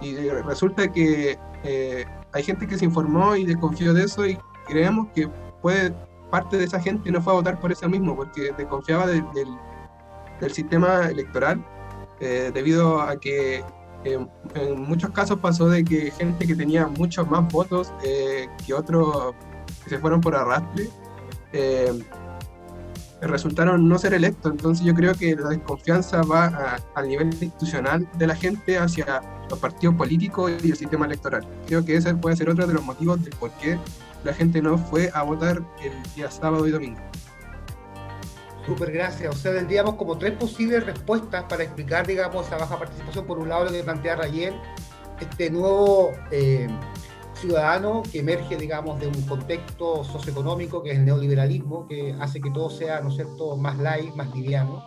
y 0.00 0.14
resulta 0.28 0.92
que 0.92 1.38
eh, 1.64 2.04
hay 2.32 2.42
gente 2.42 2.66
que 2.66 2.78
se 2.78 2.84
informó 2.84 3.34
y 3.34 3.44
desconfió 3.44 3.94
de 3.94 4.04
eso 4.04 4.26
y 4.26 4.38
creemos 4.66 5.08
que 5.14 5.28
puede 5.60 5.92
parte 6.30 6.56
de 6.56 6.64
esa 6.64 6.80
gente 6.80 7.10
no 7.10 7.22
fue 7.22 7.32
a 7.32 7.36
votar 7.36 7.60
por 7.60 7.70
eso 7.70 7.88
mismo, 7.88 8.16
porque 8.16 8.52
desconfiaba 8.56 9.06
del 9.06 9.24
del 10.40 10.52
sistema 10.52 11.06
electoral, 11.08 11.64
eh, 12.20 12.50
debido 12.52 13.00
a 13.00 13.18
que 13.18 13.64
eh, 14.04 14.26
en 14.54 14.82
muchos 14.82 15.10
casos 15.10 15.38
pasó 15.38 15.68
de 15.68 15.84
que 15.84 16.10
gente 16.10 16.46
que 16.46 16.54
tenía 16.54 16.86
muchos 16.86 17.28
más 17.28 17.50
votos 17.52 17.92
eh, 18.04 18.48
que 18.66 18.74
otros 18.74 19.34
que 19.84 19.90
se 19.90 19.98
fueron 19.98 20.20
por 20.20 20.34
arrastre, 20.34 20.88
resultaron 23.20 23.88
no 23.88 23.98
ser 23.98 24.14
electos. 24.14 24.52
Entonces 24.52 24.84
yo 24.84 24.94
creo 24.94 25.14
que 25.14 25.36
la 25.36 25.50
desconfianza 25.50 26.22
va 26.22 26.78
al 26.94 27.08
nivel 27.08 27.28
institucional 27.28 28.08
de 28.16 28.26
la 28.26 28.34
gente 28.34 28.78
hacia 28.78 29.22
los 29.48 29.58
partidos 29.58 29.94
políticos 29.94 30.52
y 30.62 30.70
el 30.70 30.76
sistema 30.76 31.06
electoral. 31.06 31.46
Creo 31.66 31.84
que 31.84 31.96
ese 31.96 32.14
puede 32.14 32.36
ser 32.36 32.48
otro 32.50 32.66
de 32.66 32.74
los 32.74 32.82
motivos 32.82 33.22
de 33.24 33.30
por 33.30 33.50
qué 33.52 33.78
la 34.24 34.32
gente 34.32 34.62
no 34.62 34.78
fue 34.78 35.10
a 35.12 35.22
votar 35.22 35.62
el 35.82 36.14
día 36.14 36.30
sábado 36.30 36.66
y 36.66 36.70
domingo. 36.70 37.00
Súper 38.66 38.92
gracias. 38.92 39.34
O 39.34 39.38
sea, 39.38 39.52
tendríamos 39.52 39.96
como 39.96 40.16
tres 40.16 40.32
posibles 40.32 40.86
respuestas 40.86 41.44
para 41.44 41.64
explicar, 41.64 42.06
digamos, 42.06 42.46
esa 42.46 42.56
baja 42.56 42.78
participación. 42.78 43.26
Por 43.26 43.38
un 43.38 43.50
lado, 43.50 43.66
lo 43.66 43.72
que 43.72 43.82
plantea 43.82 44.16
Rayen, 44.16 44.54
este 45.20 45.50
nuevo, 45.50 46.12
eh, 46.30 46.66
ciudadano 47.36 48.02
que 48.10 48.20
emerge, 48.20 48.56
digamos, 48.56 49.00
de 49.00 49.08
un 49.08 49.22
contexto 49.22 50.04
socioeconómico 50.04 50.82
que 50.82 50.92
es 50.92 50.98
el 50.98 51.04
neoliberalismo, 51.04 51.86
que 51.86 52.14
hace 52.20 52.40
que 52.40 52.50
todo 52.50 52.70
sea, 52.70 53.00
¿no 53.00 53.08
es 53.08 53.16
cierto?, 53.16 53.56
más 53.56 53.78
light, 53.78 54.14
más 54.14 54.34
liviano. 54.34 54.84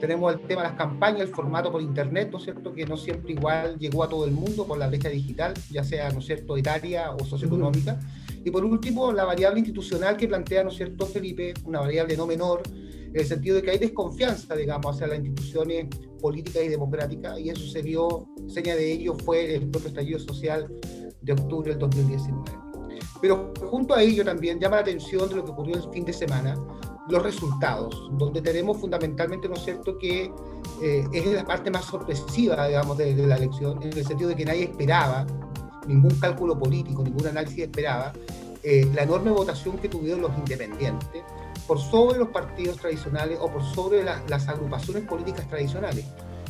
Tenemos 0.00 0.32
el 0.32 0.40
tema 0.42 0.62
de 0.62 0.68
las 0.68 0.76
campañas, 0.76 1.22
el 1.22 1.28
formato 1.28 1.72
por 1.72 1.82
Internet, 1.82 2.28
¿no 2.30 2.38
es 2.38 2.44
cierto?, 2.44 2.72
que 2.72 2.86
no 2.86 2.96
siempre 2.96 3.32
igual 3.32 3.78
llegó 3.78 4.04
a 4.04 4.08
todo 4.08 4.24
el 4.24 4.30
mundo 4.30 4.64
por 4.64 4.78
la 4.78 4.86
brecha 4.86 5.08
digital, 5.08 5.54
ya 5.70 5.82
sea, 5.82 6.10
¿no 6.10 6.20
es 6.20 6.26
cierto?, 6.26 6.56
etaria 6.56 7.10
o 7.10 7.24
socioeconómica. 7.24 7.98
Y 8.44 8.50
por 8.50 8.64
último, 8.64 9.12
la 9.12 9.24
variable 9.24 9.58
institucional 9.58 10.16
que 10.16 10.28
plantea, 10.28 10.62
¿no 10.62 10.70
es 10.70 10.76
cierto, 10.76 11.04
Felipe? 11.06 11.54
Una 11.64 11.80
variable 11.80 12.16
no 12.16 12.26
menor, 12.26 12.62
en 12.66 13.16
el 13.16 13.26
sentido 13.26 13.56
de 13.56 13.62
que 13.62 13.70
hay 13.72 13.78
desconfianza, 13.78 14.54
digamos, 14.54 14.94
hacia 14.94 15.08
las 15.08 15.18
instituciones 15.18 15.86
políticas 16.20 16.62
y 16.64 16.68
democráticas, 16.68 17.38
y 17.40 17.50
eso 17.50 17.66
se 17.66 17.82
vio, 17.82 18.28
seña 18.46 18.76
de 18.76 18.92
ello 18.92 19.16
fue 19.24 19.54
el 19.54 19.68
propio 19.68 19.88
estallido 19.88 20.18
social 20.20 20.68
de 21.34 21.42
octubre 21.42 21.70
del 21.70 21.78
2019. 21.78 22.42
Pero 23.20 23.52
junto 23.70 23.94
a 23.94 24.02
ello 24.02 24.24
también 24.24 24.58
llama 24.58 24.76
la 24.76 24.82
atención 24.82 25.28
de 25.28 25.36
lo 25.36 25.44
que 25.44 25.50
ocurrió 25.50 25.76
el 25.76 25.90
fin 25.92 26.04
de 26.04 26.12
semana, 26.12 26.54
los 27.08 27.22
resultados, 27.22 28.08
donde 28.12 28.40
tenemos 28.40 28.78
fundamentalmente, 28.78 29.48
¿no 29.48 29.54
es 29.54 29.64
cierto?, 29.64 29.98
que 29.98 30.30
eh, 30.82 31.04
es 31.12 31.26
la 31.26 31.44
parte 31.44 31.70
más 31.70 31.84
sorpresiva, 31.84 32.66
digamos, 32.66 32.96
de, 32.98 33.14
de, 33.14 33.26
la 33.26 33.36
elección, 33.36 33.82
en 33.82 33.96
el 33.96 34.06
sentido 34.06 34.30
de 34.30 34.36
que 34.36 34.44
nadie 34.44 34.64
esperaba, 34.64 35.26
ningún 35.86 36.18
cálculo 36.20 36.58
político, 36.58 37.02
ningún 37.02 37.26
análisis 37.26 37.60
esperaba, 37.60 38.12
eh, 38.62 38.86
la 38.94 39.02
enorme 39.02 39.30
votación 39.30 39.78
que 39.78 39.88
tuvieron 39.88 40.20
los 40.20 40.36
independientes 40.36 41.22
por 41.66 41.78
sobre 41.78 42.18
los 42.18 42.28
partidos 42.28 42.76
tradicionales 42.78 43.38
o 43.40 43.50
por 43.50 43.62
sobre 43.62 44.02
la, 44.02 44.22
las 44.28 44.48
agrupaciones 44.48 45.04
políticas 45.04 45.48
tradicionales. 45.48 46.04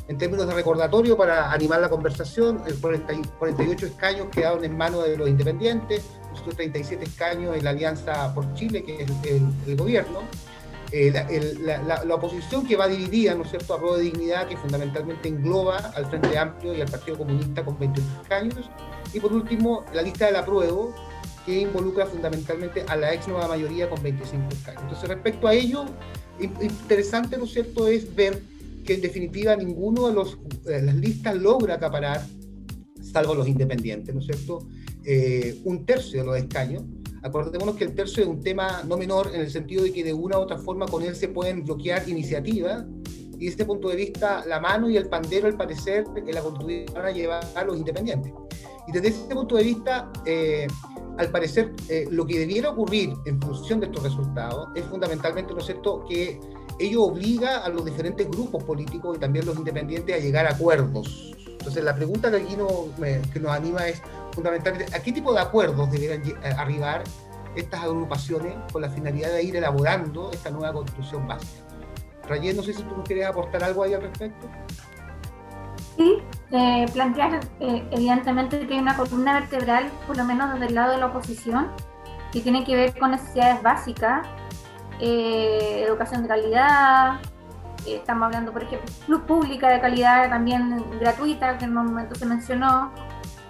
En 0.08 0.16
términos 0.16 0.46
de 0.46 0.54
recordatorio, 0.54 1.16
para 1.16 1.52
animar 1.52 1.80
la 1.80 1.90
conversación, 1.90 2.62
el 2.66 2.80
40, 2.80 3.14
48 3.38 3.86
escaños 3.86 4.28
quedaron 4.32 4.64
en 4.64 4.76
manos 4.76 5.04
de 5.04 5.16
los 5.18 5.28
independientes, 5.28 6.02
37 6.54 7.04
escaños 7.04 7.56
en 7.56 7.64
la 7.64 7.70
Alianza 7.70 8.34
por 8.34 8.52
Chile, 8.54 8.82
que 8.82 9.02
es 9.02 9.10
el, 9.24 9.48
el, 9.66 9.76
gobierno, 9.76 10.20
eh, 10.92 11.10
la, 11.10 11.20
el, 11.28 11.66
la, 11.66 12.04
la, 12.04 12.14
oposición 12.14 12.66
que 12.66 12.76
va 12.76 12.88
dividida, 12.88 13.34
¿no 13.34 13.42
es 13.42 13.50
cierto?, 13.50 13.74
a 13.74 13.78
prueba 13.78 13.98
de 13.98 14.04
dignidad, 14.04 14.48
que 14.48 14.56
fundamentalmente 14.56 15.28
engloba 15.28 15.76
al 15.94 16.06
Frente 16.06 16.38
Amplio 16.38 16.74
y 16.74 16.80
al 16.80 16.88
Partido 16.88 17.18
Comunista 17.18 17.64
con 17.64 17.78
28 17.78 18.08
escaños, 18.22 18.70
y 19.12 19.20
por 19.20 19.32
último, 19.32 19.84
la 19.92 20.02
lista 20.02 20.26
del 20.26 20.36
apruebo, 20.36 20.94
que 21.44 21.60
involucra 21.60 22.06
fundamentalmente 22.06 22.84
a 22.88 22.96
la 22.96 23.12
ex 23.14 23.26
nueva 23.28 23.48
mayoría 23.48 23.88
con 23.88 24.02
25 24.02 24.48
escaños. 24.52 24.82
Entonces, 24.82 25.08
respecto 25.08 25.48
a 25.48 25.54
ello, 25.54 25.84
interesante, 26.38 27.38
¿no 27.38 27.44
es 27.44 27.52
cierto?, 27.52 27.88
es 27.88 28.14
ver 28.14 28.42
que 28.88 28.94
en 28.94 29.02
definitiva 29.02 29.54
ninguno 29.54 30.08
de 30.08 30.14
los, 30.14 30.38
eh, 30.66 30.80
las 30.80 30.94
listas 30.94 31.36
logra 31.36 31.74
acaparar, 31.74 32.24
salvo 33.02 33.34
los 33.34 33.46
independientes, 33.46 34.14
¿no 34.14 34.22
es 34.22 34.26
cierto?, 34.28 34.66
eh, 35.04 35.60
un 35.64 35.84
tercio 35.84 36.20
de 36.20 36.26
los 36.26 36.38
escaños, 36.38 36.84
Acordémonos 37.20 37.74
que 37.74 37.82
el 37.82 37.96
tercio 37.96 38.22
es 38.22 38.28
un 38.28 38.40
tema 38.40 38.84
no 38.86 38.96
menor 38.96 39.32
en 39.34 39.40
el 39.40 39.50
sentido 39.50 39.82
de 39.82 39.92
que 39.92 40.04
de 40.04 40.12
una 40.14 40.38
u 40.38 40.42
otra 40.42 40.56
forma 40.56 40.86
con 40.86 41.02
él 41.02 41.16
se 41.16 41.26
pueden 41.26 41.64
bloquear 41.64 42.08
iniciativas 42.08 42.84
y 43.36 43.44
desde 43.44 43.48
este 43.48 43.64
punto 43.64 43.88
de 43.88 43.96
vista 43.96 44.44
la 44.46 44.60
mano 44.60 44.88
y 44.88 44.96
el 44.96 45.08
pandero 45.08 45.48
al 45.48 45.56
parecer 45.56 46.04
en 46.14 46.32
la 46.32 46.40
constitución 46.40 46.86
van 46.94 47.06
a 47.06 47.10
llevar 47.10 47.44
a 47.56 47.64
los 47.64 47.76
independientes. 47.76 48.32
Y 48.86 48.92
desde 48.92 49.08
ese 49.08 49.34
punto 49.34 49.56
de 49.56 49.64
vista, 49.64 50.12
eh, 50.24 50.68
al 51.18 51.30
parecer 51.32 51.74
eh, 51.88 52.06
lo 52.08 52.24
que 52.24 52.38
debiera 52.38 52.70
ocurrir 52.70 53.12
en 53.26 53.40
función 53.42 53.80
de 53.80 53.86
estos 53.86 54.04
resultados 54.04 54.68
es 54.76 54.84
fundamentalmente, 54.84 55.52
¿no 55.52 55.58
es 55.58 55.66
cierto?, 55.66 56.04
que 56.08 56.38
ello 56.78 57.04
obliga 57.04 57.64
a 57.64 57.68
los 57.68 57.84
diferentes 57.84 58.28
grupos 58.28 58.62
políticos 58.64 59.16
y 59.16 59.20
también 59.20 59.46
los 59.46 59.56
independientes 59.56 60.14
a 60.14 60.18
llegar 60.18 60.46
a 60.46 60.50
acuerdos. 60.50 61.34
Entonces 61.46 61.82
la 61.82 61.94
pregunta 61.94 62.30
que 62.30 62.38
aquí 62.38 62.56
no, 62.56 62.68
me, 62.98 63.20
que 63.32 63.40
nos 63.40 63.52
anima 63.52 63.86
es, 63.88 64.00
fundamentalmente, 64.32 64.94
¿a 64.94 65.02
qué 65.02 65.12
tipo 65.12 65.32
de 65.32 65.40
acuerdos 65.40 65.90
deberán 65.90 66.22
arribar 66.56 67.02
estas 67.56 67.82
agrupaciones 67.82 68.54
con 68.72 68.82
la 68.82 68.88
finalidad 68.88 69.30
de 69.30 69.42
ir 69.42 69.56
elaborando 69.56 70.30
esta 70.30 70.50
nueva 70.50 70.72
constitución 70.72 71.26
básica? 71.26 71.64
Rayén, 72.28 72.56
no 72.56 72.62
sé 72.62 72.74
si 72.74 72.82
tú 72.82 73.02
quieres 73.04 73.26
aportar 73.26 73.64
algo 73.64 73.82
ahí 73.82 73.94
al 73.94 74.02
respecto. 74.02 74.46
Sí, 75.96 76.18
eh, 76.52 76.86
plantear 76.92 77.40
eh, 77.58 77.88
evidentemente 77.90 78.66
que 78.66 78.74
hay 78.74 78.80
una 78.80 78.96
columna 78.96 79.40
vertebral, 79.40 79.90
por 80.06 80.16
lo 80.16 80.24
menos 80.24 80.52
desde 80.52 80.66
el 80.66 80.74
lado 80.74 80.92
de 80.92 80.98
la 80.98 81.06
oposición, 81.06 81.68
que 82.30 82.40
tiene 82.40 82.64
que 82.64 82.76
ver 82.76 82.96
con 82.98 83.10
necesidades 83.10 83.62
básicas, 83.62 84.26
eh, 85.00 85.84
educación 85.86 86.22
de 86.22 86.28
calidad, 86.28 87.20
estamos 87.86 88.26
hablando, 88.26 88.52
por 88.52 88.62
ejemplo, 88.62 88.90
luz 89.06 89.22
pública 89.22 89.68
de 89.68 89.80
calidad 89.80 90.28
también 90.28 90.84
gratuita, 91.00 91.58
que 91.58 91.64
en 91.64 91.76
un 91.76 91.86
momento 91.86 92.14
se 92.14 92.26
mencionó, 92.26 92.90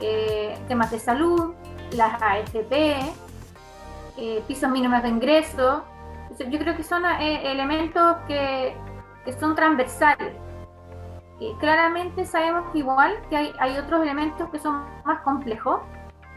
eh, 0.00 0.58
temas 0.68 0.90
de 0.90 0.98
salud, 0.98 1.54
las 1.92 2.20
AFP, 2.22 3.00
eh, 4.16 4.42
pisos 4.46 4.70
mínimos 4.70 5.02
de 5.02 5.08
ingreso. 5.08 5.84
Yo 6.38 6.58
creo 6.58 6.76
que 6.76 6.84
son 6.84 7.04
eh, 7.04 7.50
elementos 7.50 8.16
que, 8.28 8.76
que, 9.24 9.32
son 9.32 9.54
transversales. 9.54 10.34
Claramente 11.60 12.24
sabemos 12.24 12.70
que 12.72 12.78
igual 12.78 13.16
que 13.30 13.36
hay, 13.36 13.52
hay 13.58 13.78
otros 13.78 14.02
elementos 14.02 14.48
que 14.50 14.58
son 14.58 14.84
más 15.04 15.20
complejos, 15.22 15.80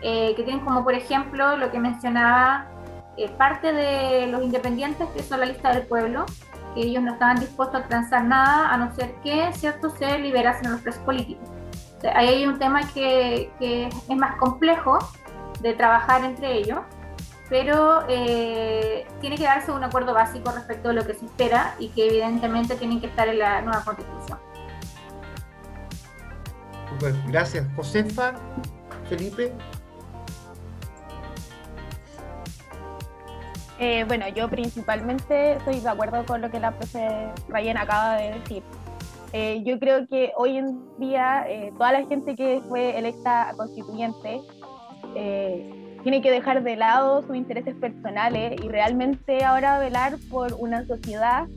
que 0.01 0.41
tienen 0.43 0.65
como 0.65 0.83
por 0.83 0.95
ejemplo 0.95 1.57
lo 1.57 1.69
que 1.71 1.79
mencionaba 1.79 2.70
parte 3.37 3.71
de 3.73 4.27
los 4.27 4.43
independientes, 4.43 5.07
que 5.09 5.23
son 5.23 5.39
la 5.39 5.45
lista 5.45 5.73
del 5.73 5.85
pueblo, 5.85 6.25
que 6.75 6.81
ellos 6.81 7.03
no 7.03 7.13
estaban 7.13 7.39
dispuestos 7.39 7.81
a 7.81 7.87
transar 7.87 8.23
nada 8.23 8.73
a 8.73 8.77
no 8.77 8.93
ser 8.95 9.13
que 9.23 9.51
cierto 9.53 9.89
se 9.89 10.17
liberasen 10.19 10.67
a 10.67 10.69
los 10.71 10.81
presos 10.81 11.01
políticos 11.03 11.49
ahí 12.09 12.27
hay 12.27 12.45
un 12.45 12.57
tema 12.57 12.81
que, 12.93 13.51
es 13.59 14.17
más 14.17 14.37
complejo 14.37 14.99
de 15.61 15.73
trabajar 15.73 16.23
entre 16.23 16.57
ellos, 16.57 16.79
pero 17.49 18.05
eh, 18.07 19.05
tiene 19.19 19.37
que 19.37 19.43
darse 19.43 19.71
un 19.71 19.83
acuerdo 19.83 20.13
básico 20.13 20.51
respecto 20.51 20.89
a 20.89 20.93
lo 20.93 21.05
que 21.05 21.13
se 21.13 21.25
espera 21.25 21.75
y 21.79 21.89
que 21.89 22.07
evidentemente 22.07 22.75
tienen 22.75 23.01
que 23.01 23.07
estar 23.07 23.27
en 23.27 23.39
la 23.39 23.61
nueva 23.61 23.83
constitución. 23.83 24.39
Bueno, 26.99 27.17
gracias. 27.27 27.65
Josefa, 27.75 28.33
Felipe. 29.09 29.53
Eh, 33.83 34.03
bueno, 34.07 34.27
yo 34.29 34.47
principalmente 34.47 35.53
estoy 35.53 35.79
de 35.79 35.89
acuerdo 35.89 36.23
con 36.27 36.39
lo 36.39 36.51
que 36.51 36.59
la 36.59 36.69
profe 36.69 37.29
Rayen 37.49 37.77
acaba 37.77 38.15
de 38.17 38.33
decir. 38.33 38.61
Eh, 39.33 39.63
yo 39.65 39.79
creo 39.79 40.05
que 40.07 40.33
hoy 40.37 40.57
en 40.57 40.83
día 40.99 41.45
eh, 41.49 41.73
toda 41.75 41.93
la 41.93 42.05
gente 42.05 42.35
que 42.35 42.61
fue 42.69 42.95
electa 42.99 43.51
constituyente 43.57 44.39
eh, 45.15 45.97
tiene 46.03 46.21
que 46.21 46.29
dejar 46.29 46.61
de 46.61 46.75
lado 46.75 47.23
sus 47.23 47.35
intereses 47.35 47.73
personales 47.73 48.61
y 48.63 48.67
realmente 48.67 49.43
ahora 49.43 49.79
velar 49.79 50.17
por 50.29 50.53
una 50.59 50.85
sociedad 50.85 51.47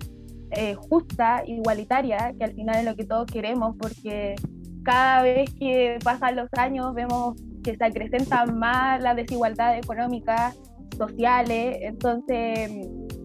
eh, 0.53 0.77
justa, 0.77 1.43
igualitaria, 1.47 2.33
que 2.39 2.45
al 2.45 2.55
final 2.55 2.77
es 2.77 2.85
lo 2.87 2.97
que 2.97 3.05
todos 3.05 3.27
queremos, 3.31 3.77
porque 3.79 4.37
cada 4.83 5.21
vez 5.21 5.53
que 5.59 5.99
pasan 6.03 6.37
los 6.37 6.49
años 6.57 6.95
vemos 6.95 7.37
que 7.63 7.77
se 7.77 7.85
acrecentan 7.85 8.59
más 8.59 9.03
las 9.03 9.15
desigualdades 9.15 9.85
económicas, 9.85 10.57
sociales, 10.97 11.79
entonces 11.81 12.71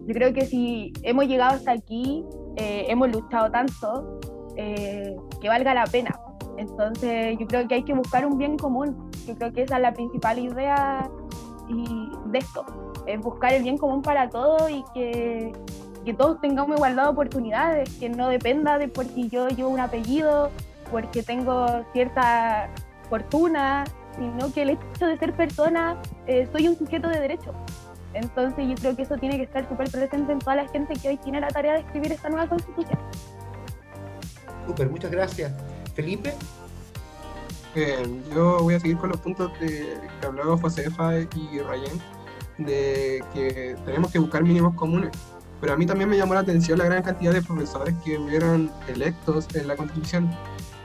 yo 0.06 0.14
creo 0.14 0.32
que 0.32 0.46
si 0.46 0.92
hemos 1.02 1.26
llegado 1.26 1.54
hasta 1.54 1.72
aquí, 1.72 2.24
hemos 2.56 3.10
luchado 3.10 3.50
tanto, 3.50 4.20
eh, 4.56 5.16
que 5.40 5.48
valga 5.48 5.72
la 5.72 5.84
pena. 5.84 6.18
Entonces 6.58 7.38
yo 7.38 7.46
creo 7.46 7.66
que 7.66 7.76
hay 7.76 7.82
que 7.82 7.94
buscar 7.94 8.26
un 8.26 8.36
bien 8.36 8.58
común. 8.58 9.10
Yo 9.26 9.34
creo 9.36 9.52
que 9.52 9.62
esa 9.62 9.76
es 9.76 9.82
la 9.82 9.94
principal 9.94 10.38
idea 10.38 11.10
y 11.68 12.10
de 12.26 12.38
esto, 12.38 12.66
es 13.06 13.20
buscar 13.20 13.54
el 13.54 13.62
bien 13.62 13.78
común 13.78 14.02
para 14.02 14.28
todos 14.28 14.68
y 14.70 14.84
que, 14.92 15.52
que 16.04 16.12
todos 16.12 16.40
tengamos 16.40 16.76
igualdad 16.76 17.04
de 17.04 17.08
oportunidades, 17.10 17.88
que 17.98 18.08
no 18.08 18.28
dependa 18.28 18.76
de 18.76 18.88
porque 18.88 19.28
yo 19.28 19.48
llevo 19.48 19.70
un 19.70 19.80
apellido, 19.80 20.50
porque 20.90 21.22
tengo 21.22 21.66
cierta 21.92 22.68
fortuna, 23.08 23.84
sino 24.20 24.52
que 24.52 24.62
el 24.62 24.70
hecho 24.70 25.06
de 25.06 25.16
ser 25.16 25.34
persona, 25.34 25.96
eh, 26.26 26.46
soy 26.52 26.68
un 26.68 26.76
sujeto 26.76 27.08
de 27.08 27.18
derecho. 27.18 27.54
Entonces 28.12 28.68
yo 28.68 28.74
creo 28.74 28.96
que 28.96 29.02
eso 29.02 29.16
tiene 29.16 29.38
que 29.38 29.44
estar 29.44 29.66
súper 29.66 29.90
presente 29.90 30.32
en 30.32 30.38
toda 30.40 30.56
la 30.56 30.68
gente 30.68 30.94
que 30.94 31.08
hoy 31.08 31.16
tiene 31.16 31.40
la 31.40 31.48
tarea 31.48 31.74
de 31.74 31.80
escribir 31.80 32.12
esta 32.12 32.28
nueva 32.28 32.46
constitución. 32.48 32.98
Super, 34.66 34.90
muchas 34.90 35.10
gracias. 35.10 35.52
Felipe. 35.94 36.34
Eh, 37.74 38.20
yo 38.34 38.58
voy 38.60 38.74
a 38.74 38.80
seguir 38.80 38.98
con 38.98 39.10
los 39.10 39.20
puntos 39.20 39.52
de, 39.58 39.96
que 40.20 40.26
hablaba 40.26 40.58
Josefa 40.58 41.20
y 41.20 41.60
Ryan, 41.60 41.98
de 42.58 43.24
que 43.32 43.76
tenemos 43.86 44.12
que 44.12 44.18
buscar 44.18 44.42
mínimos 44.42 44.74
comunes. 44.74 45.12
Pero 45.60 45.72
a 45.72 45.76
mí 45.76 45.86
también 45.86 46.10
me 46.10 46.16
llamó 46.16 46.34
la 46.34 46.40
atención 46.40 46.78
la 46.78 46.86
gran 46.86 47.02
cantidad 47.02 47.32
de 47.32 47.42
profesores 47.42 47.94
que 48.04 48.18
hubieron 48.18 48.70
electos 48.88 49.46
en 49.54 49.68
la 49.68 49.76
Constitución, 49.76 50.30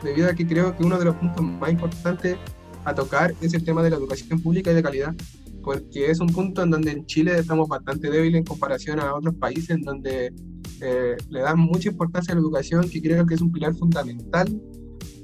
debido 0.03 0.29
a 0.29 0.33
que 0.33 0.45
creo 0.45 0.75
que 0.77 0.83
uno 0.83 0.99
de 0.99 1.05
los 1.05 1.15
puntos 1.15 1.43
más 1.43 1.71
importantes 1.71 2.37
a 2.85 2.93
tocar 2.93 3.33
es 3.41 3.53
el 3.53 3.63
tema 3.63 3.83
de 3.83 3.89
la 3.89 3.97
educación 3.97 4.39
pública 4.39 4.71
y 4.71 4.75
de 4.75 4.83
calidad, 4.83 5.15
porque 5.63 6.11
es 6.11 6.19
un 6.19 6.27
punto 6.27 6.61
en 6.63 6.69
donde 6.69 6.91
en 6.91 7.05
Chile 7.07 7.37
estamos 7.37 7.67
bastante 7.67 8.09
débiles 8.09 8.39
en 8.39 8.45
comparación 8.45 8.99
a 8.99 9.15
otros 9.15 9.35
países 9.35 9.71
en 9.71 9.81
donde 9.81 10.33
eh, 10.81 11.17
le 11.29 11.39
dan 11.41 11.59
mucha 11.59 11.89
importancia 11.89 12.31
a 12.31 12.35
la 12.35 12.41
educación, 12.41 12.87
que 12.89 13.01
creo 13.01 13.25
que 13.25 13.33
es 13.33 13.41
un 13.41 13.51
pilar 13.51 13.73
fundamental 13.75 14.47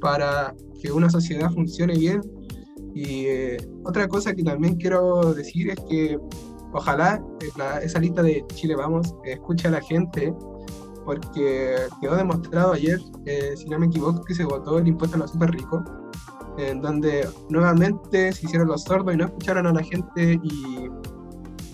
para 0.02 0.56
que 0.82 0.92
una 0.92 1.10
sociedad 1.10 1.52
funcione 1.52 1.98
bien. 1.98 2.22
Y 2.96 3.26
eh, 3.26 3.58
otra 3.86 4.08
cosa 4.08 4.34
que 4.34 4.44
también 4.44 4.76
quiero 4.76 5.34
decir 5.34 5.70
es 5.70 5.80
que 5.88 6.18
ojalá 6.74 7.24
esa 7.84 8.00
lista 8.00 8.24
de 8.24 8.44
Chile 8.56 8.76
Vamos 8.76 9.14
escuche 9.24 9.68
a 9.68 9.72
la 9.72 9.82
gente, 9.82 10.34
porque 11.06 11.76
quedó 12.02 12.16
demostrado 12.16 12.74
ayer, 12.74 13.00
si 13.56 13.70
no 13.70 13.78
me 13.78 13.86
equivoco, 13.86 14.24
que 14.24 14.34
se 14.34 14.44
votó 14.44 14.80
el 14.80 14.88
impuesto 14.88 15.18
a 15.18 15.20
los 15.20 15.32
super 15.32 15.52
ricos, 15.52 15.84
en 16.70 16.82
donde 16.82 17.28
nuevamente 17.50 18.32
se 18.32 18.46
hicieron 18.46 18.68
los 18.68 18.84
sordos 18.84 19.14
y 19.14 19.18
no 19.18 19.26
escucharon 19.26 19.68
a 19.68 19.74
la 19.74 19.84
gente 19.84 20.40
y 20.44 20.90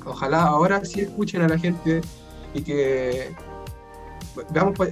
ojalá 0.05 0.43
ahora 0.43 0.83
sí 0.85 1.01
escuchen 1.01 1.41
a 1.41 1.47
la 1.47 1.57
gente 1.57 2.01
y 2.53 2.61
que 2.61 3.35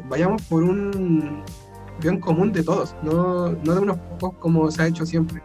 vayamos 0.10 0.42
por 0.44 0.64
un 0.64 1.44
bien 2.00 2.20
común 2.20 2.52
de 2.52 2.64
todos, 2.64 2.96
no, 3.04 3.50
no 3.50 3.76
de 3.76 3.80
unos 3.80 3.98
pocos 4.20 4.40
como 4.40 4.70
se 4.70 4.82
ha 4.82 4.88
hecho 4.88 5.06
siempre. 5.06 5.42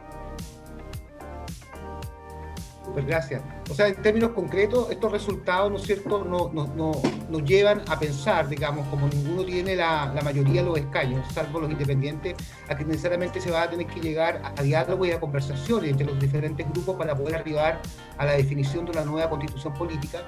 Gracias. 2.97 3.43
O 3.71 3.75
sea, 3.75 3.89
en 3.89 3.97
términos 4.03 4.31
concretos, 4.31 4.91
estos 4.91 5.13
resultados, 5.13 5.71
¿no 5.71 5.79
es 5.79 5.85
cierto?, 5.85 6.25
nos 6.25 6.53
no, 6.53 6.67
no, 6.75 6.93
nos 7.29 7.45
llevan 7.45 7.83
a 7.89 7.99
pensar, 7.99 8.49
digamos, 8.49 8.87
como 8.89 9.09
ninguno 9.09 9.45
tiene 9.45 9.77
la, 9.77 10.13
la, 10.15 10.23
mayoría 10.23 10.63
de 10.63 10.69
los 10.69 10.79
escaños, 10.79 11.27
salvo 11.33 11.61
los 11.61 11.71
independientes, 11.71 12.35
a 12.69 12.77
que 12.77 12.85
necesariamente 12.85 13.41
se 13.41 13.51
va 13.51 13.63
a 13.63 13.71
tener 13.71 13.87
que 13.87 14.01
llegar 14.01 14.43
a 14.57 14.63
diálogo 14.63 15.07
y 15.07 15.13
a 15.13 15.21
conversaciones 15.21 15.91
entre 15.91 16.07
los 16.07 16.19
diferentes 16.19 16.69
grupos 16.73 16.97
para 16.97 17.15
poder 17.15 17.37
arribar 17.37 17.81
a 18.19 18.27
la 18.27 18.33
definición 18.33 18.85
de 18.85 18.93
una 18.93 19.05
nueva 19.05 19.31
constitución 19.31 19.73
política 19.75 20.23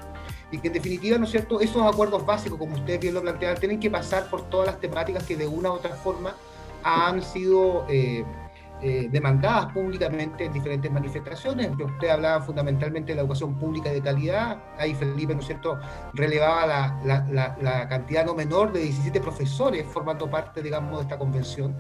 y 0.51 0.59
que 0.59 0.69
en 0.69 0.75
definitiva, 0.75 1.19
¿no 1.19 1.25
es 1.25 1.31
cierto?, 1.31 1.61
esos 1.61 1.83
acuerdos 1.83 2.25
básicos, 2.25 2.59
como 2.59 2.75
ustedes 2.75 3.01
bien 3.01 3.15
lo 3.15 3.23
plantean, 3.23 3.57
tienen 3.57 3.81
que 3.81 3.91
pasar 3.91 4.29
por 4.31 4.49
todas 4.49 4.67
las 4.67 4.81
temáticas 4.81 5.25
que 5.25 5.37
de 5.37 5.47
una 5.47 5.71
u 5.71 5.75
otra 5.75 5.95
forma 5.97 6.37
han 6.85 7.23
sido 7.23 7.87
eh, 7.89 8.25
eh, 8.83 9.09
demandadas 9.11 9.73
públicamente 9.73 10.45
en 10.45 10.53
diferentes 10.53 10.91
manifestaciones. 10.91 11.71
Usted 11.79 12.09
hablaba 12.09 12.43
fundamentalmente 12.43 13.13
de 13.13 13.17
la 13.17 13.23
educación 13.23 13.55
pública 13.55 13.91
de 13.91 14.01
calidad, 14.01 14.59
ahí 14.79 14.95
Felipe, 14.95 15.35
¿no 15.35 15.41
es 15.41 15.47
cierto?, 15.47 15.79
relevaba 16.15 16.67
la, 16.67 17.57
la 17.61 17.89
cantidad 17.89 18.25
no 18.25 18.35
menor 18.35 18.73
de 18.73 18.81
17 18.81 19.21
profesores 19.21 19.87
formando 19.87 20.29
parte, 20.29 20.63
digamos, 20.63 20.97
de 20.99 21.03
esta 21.03 21.19
convención 21.19 21.75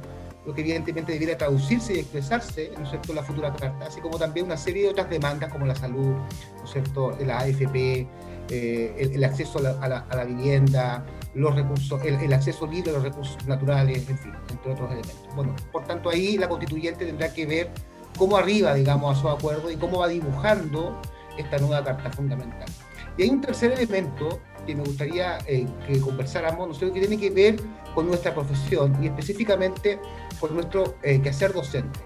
lo 0.45 0.55
que 0.55 0.63
evidentemente 0.63 1.13
debiera 1.13 1.37
traducirse 1.37 1.95
y 1.95 1.99
expresarse 2.01 2.73
¿no 2.77 2.85
es 2.85 2.91
cierto? 2.91 3.13
en 3.13 3.17
la 3.17 3.23
futura 3.23 3.55
carta, 3.55 3.87
así 3.87 4.01
como 4.01 4.19
también 4.19 4.47
una 4.47 4.57
serie 4.57 4.85
de 4.85 4.89
otras 4.91 5.09
demandas 5.09 5.53
como 5.53 5.67
la 5.67 5.75
salud, 5.75 6.17
¿no 6.57 6.65
es 6.65 6.71
cierto? 6.71 7.17
la 7.25 7.39
AFP, 7.39 8.07
eh, 8.51 9.11
el, 9.15 9.25
acceso 9.25 9.59
a 9.59 9.89
la, 9.89 10.25
vivienda, 10.25 11.05
los 11.35 11.55
recursos, 11.55 12.03
el, 12.05 12.33
acceso 12.33 12.67
libre 12.67 12.91
a 12.91 12.95
los 12.95 13.03
recursos 13.03 13.47
naturales, 13.47 14.09
en 14.09 14.19
fin, 14.19 14.33
entre 14.51 14.73
otros 14.73 14.91
elementos. 14.91 15.35
Bueno, 15.35 15.55
por 15.71 15.85
tanto 15.85 16.11
ahí 16.11 16.37
la 16.37 16.49
constituyente 16.49 17.07
tendrá 17.07 17.33
que 17.33 17.47
ver 17.47 17.71
cómo 18.19 18.37
arriba, 18.37 18.75
digamos, 18.75 19.17
a 19.17 19.21
su 19.21 19.29
acuerdo 19.29 19.71
y 19.71 19.77
cómo 19.77 20.01
va 20.01 20.09
dibujando 20.09 21.01
esta 21.39 21.59
nueva 21.59 21.83
carta 21.85 22.11
fundamental. 22.11 22.69
Y 23.17 23.23
hay 23.23 23.31
un 23.31 23.41
tercer 23.41 23.73
elemento 23.73 24.41
que 24.67 24.75
me 24.75 24.83
gustaría 24.83 25.39
eh, 25.47 25.67
que 25.87 26.01
conversáramos, 26.01 26.69
¿no 26.69 26.75
sé, 26.75 26.91
que 26.91 27.01
tiene 27.01 27.19
que 27.19 27.31
ver 27.31 27.57
con 27.95 28.07
nuestra 28.07 28.35
profesión 28.35 28.97
y 29.03 29.07
específicamente 29.07 29.99
con 30.41 30.55
nuestro 30.55 30.97
eh, 31.03 31.21
quehacer 31.21 31.53
docente. 31.53 32.01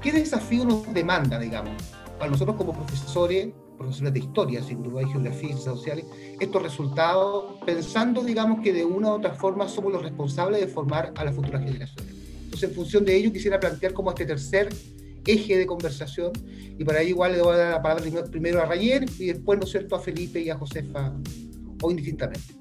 ¿Qué 0.00 0.12
desafío 0.12 0.64
nos 0.64 0.92
demanda, 0.92 1.38
digamos, 1.38 1.72
a 2.20 2.26
nosotros 2.26 2.56
como 2.56 2.72
profesores 2.72 3.48
profesores 3.76 4.12
de 4.12 4.20
historia, 4.20 4.62
sin 4.62 4.82
duda, 4.82 5.00
de 5.00 5.06
geografía 5.06 5.42
y 5.42 5.52
ciencias 5.52 5.76
sociales, 5.76 6.04
estos 6.40 6.62
resultados, 6.62 7.56
pensando, 7.64 8.22
digamos, 8.22 8.60
que 8.62 8.72
de 8.72 8.84
una 8.84 9.08
u 9.08 9.12
otra 9.14 9.34
forma 9.34 9.68
somos 9.68 9.92
los 9.92 10.02
responsables 10.02 10.60
de 10.60 10.68
formar 10.68 11.12
a 11.16 11.24
las 11.24 11.34
futuras 11.34 11.62
generaciones. 11.64 12.14
Entonces, 12.44 12.68
en 12.68 12.74
función 12.74 13.04
de 13.04 13.16
ello, 13.16 13.32
quisiera 13.32 13.58
plantear 13.58 13.92
como 13.92 14.10
este 14.10 14.26
tercer 14.26 14.68
eje 15.26 15.56
de 15.56 15.66
conversación, 15.66 16.32
y 16.78 16.84
para 16.84 17.00
ello 17.00 17.10
igual 17.10 17.32
le 17.32 17.42
voy 17.42 17.54
a 17.54 17.58
dar 17.58 17.72
la 17.72 17.82
palabra 17.82 18.24
primero 18.30 18.60
a 18.60 18.66
Rayer 18.66 19.06
y 19.18 19.26
después, 19.26 19.58
¿no 19.58 19.64
es 19.64 19.70
cierto?, 19.70 19.96
a 19.96 20.00
Felipe 20.00 20.40
y 20.40 20.50
a 20.50 20.56
Josefa, 20.56 21.12
o 21.84 21.90
indistintamente. 21.90 22.54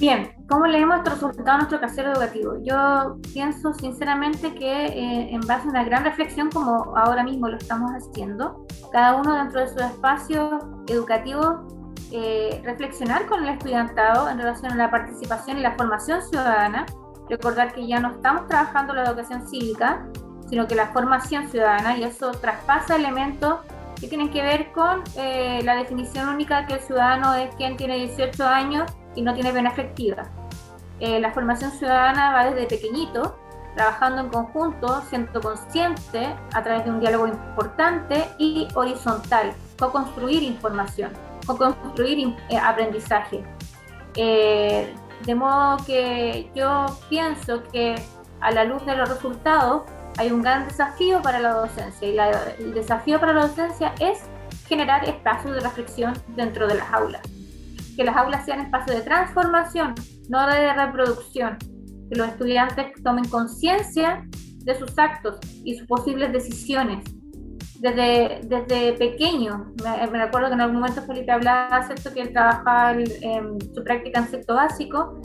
Bien, 0.00 0.30
¿cómo 0.48 0.66
leemos 0.66 0.98
estos 0.98 1.14
resultados 1.14 1.44
de 1.44 1.56
nuestro 1.56 1.80
casero 1.80 2.12
educativo? 2.12 2.54
Yo 2.62 3.18
pienso 3.32 3.74
sinceramente 3.74 4.54
que 4.54 4.86
eh, 4.86 5.34
en 5.34 5.40
base 5.40 5.66
a 5.66 5.70
una 5.70 5.82
gran 5.82 6.04
reflexión, 6.04 6.50
como 6.50 6.96
ahora 6.96 7.24
mismo 7.24 7.48
lo 7.48 7.56
estamos 7.56 7.90
haciendo, 7.90 8.64
cada 8.92 9.16
uno 9.16 9.34
dentro 9.34 9.60
de 9.60 9.66
su 9.66 9.78
espacio 9.80 10.60
educativo, 10.86 11.66
eh, 12.12 12.62
reflexionar 12.64 13.26
con 13.26 13.42
el 13.42 13.48
estudiantado 13.48 14.30
en 14.30 14.38
relación 14.38 14.72
a 14.72 14.76
la 14.76 14.90
participación 14.90 15.58
y 15.58 15.62
la 15.62 15.74
formación 15.76 16.22
ciudadana, 16.22 16.86
recordar 17.28 17.74
que 17.74 17.84
ya 17.84 17.98
no 17.98 18.12
estamos 18.12 18.46
trabajando 18.46 18.94
la 18.94 19.02
educación 19.02 19.48
cívica, 19.48 20.06
sino 20.48 20.68
que 20.68 20.76
la 20.76 20.86
formación 20.92 21.48
ciudadana, 21.48 21.98
y 21.98 22.04
eso 22.04 22.30
traspasa 22.30 22.94
elementos 22.94 23.56
que 24.00 24.08
tienen 24.08 24.30
que 24.30 24.42
ver 24.42 24.72
con 24.72 25.02
eh, 25.16 25.60
la 25.64 25.76
definición 25.76 26.28
única 26.28 26.66
que 26.66 26.74
el 26.74 26.80
ciudadano 26.80 27.34
es 27.34 27.54
quien 27.56 27.76
tiene 27.76 27.96
18 27.96 28.46
años 28.46 28.90
y 29.14 29.22
no 29.22 29.34
tiene 29.34 29.52
pena 29.52 29.70
efectiva. 29.70 30.30
Eh, 31.00 31.20
la 31.20 31.32
formación 31.32 31.70
ciudadana 31.72 32.32
va 32.32 32.50
desde 32.50 32.66
pequeñito, 32.66 33.38
trabajando 33.76 34.22
en 34.22 34.28
conjunto, 34.28 35.02
siendo 35.08 35.40
consciente 35.40 36.34
a 36.52 36.62
través 36.62 36.84
de 36.84 36.90
un 36.90 37.00
diálogo 37.00 37.28
importante 37.28 38.24
y 38.38 38.66
horizontal, 38.74 39.52
co-construir 39.78 40.42
información, 40.42 41.12
co-construir 41.46 42.34
eh, 42.50 42.58
aprendizaje. 42.58 43.44
Eh, 44.16 44.92
de 45.24 45.34
modo 45.34 45.76
que 45.84 46.50
yo 46.54 46.86
pienso 47.08 47.62
que 47.72 47.94
a 48.40 48.50
la 48.50 48.64
luz 48.64 48.84
de 48.86 48.96
los 48.96 49.08
resultados 49.08 49.82
hay 50.18 50.30
un 50.30 50.42
gran 50.42 50.68
desafío 50.68 51.22
para 51.22 51.38
la 51.38 51.52
docencia 51.52 52.08
y 52.08 52.62
el 52.62 52.74
desafío 52.74 53.18
para 53.18 53.32
la 53.32 53.46
docencia 53.46 53.94
es 54.00 54.18
generar 54.66 55.08
espacios 55.08 55.54
de 55.54 55.60
reflexión 55.60 56.12
dentro 56.36 56.66
de 56.66 56.74
las 56.74 56.92
aulas 56.92 57.22
que 57.98 58.04
las 58.04 58.16
aulas 58.16 58.44
sean 58.44 58.60
espacios 58.60 58.96
de 58.96 59.02
transformación, 59.02 59.92
no 60.28 60.46
de 60.46 60.72
reproducción, 60.72 61.58
que 62.08 62.16
los 62.16 62.28
estudiantes 62.28 62.92
tomen 63.02 63.24
conciencia 63.24 64.24
de 64.58 64.78
sus 64.78 64.96
actos 64.96 65.40
y 65.64 65.76
sus 65.76 65.88
posibles 65.88 66.32
decisiones. 66.32 67.04
Desde, 67.80 68.40
desde 68.44 68.92
pequeño, 68.92 69.72
me, 69.82 70.18
recuerdo 70.18 70.46
que 70.46 70.54
en 70.54 70.60
algún 70.60 70.76
momento 70.76 71.02
Felipe 71.02 71.32
hablaba, 71.32 71.82
¿cierto? 71.86 72.12
que 72.14 72.20
él 72.20 72.32
trabajaba 72.32 72.92
en, 72.92 73.60
su 73.74 73.82
práctica 73.82 74.20
en 74.20 74.28
sexto 74.28 74.54
básico. 74.54 75.20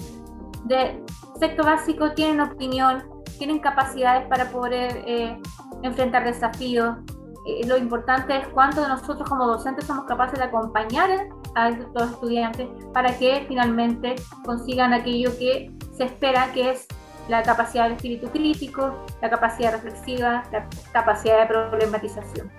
De 0.65 0.99
sexto 1.39 1.63
básico 1.63 2.11
tienen 2.13 2.41
opinión, 2.41 3.03
tienen 3.37 3.59
capacidades 3.59 4.27
para 4.27 4.49
poder 4.49 5.03
eh, 5.05 5.37
enfrentar 5.81 6.23
desafíos, 6.23 6.97
eh, 7.45 7.67
lo 7.67 7.77
importante 7.77 8.37
es 8.37 8.47
cuánto 8.49 8.87
nosotros 8.87 9.27
como 9.27 9.45
docentes 9.45 9.85
somos 9.85 10.05
capaces 10.05 10.39
de 10.39 10.45
acompañar 10.45 11.09
a 11.55 11.69
estos 11.69 12.11
estudiantes 12.11 12.69
para 12.93 13.17
que 13.17 13.45
finalmente 13.47 14.15
consigan 14.45 14.93
aquello 14.93 15.37
que 15.37 15.69
se 15.95 16.05
espera, 16.05 16.51
que 16.53 16.71
es 16.71 16.87
la 17.27 17.43
capacidad 17.43 17.89
de 17.89 17.95
espíritu 17.95 18.29
crítico, 18.29 19.05
la 19.21 19.29
capacidad 19.29 19.73
reflexiva, 19.73 20.43
la 20.51 20.67
capacidad 20.93 21.39
de 21.39 21.47
problematización. 21.47 22.49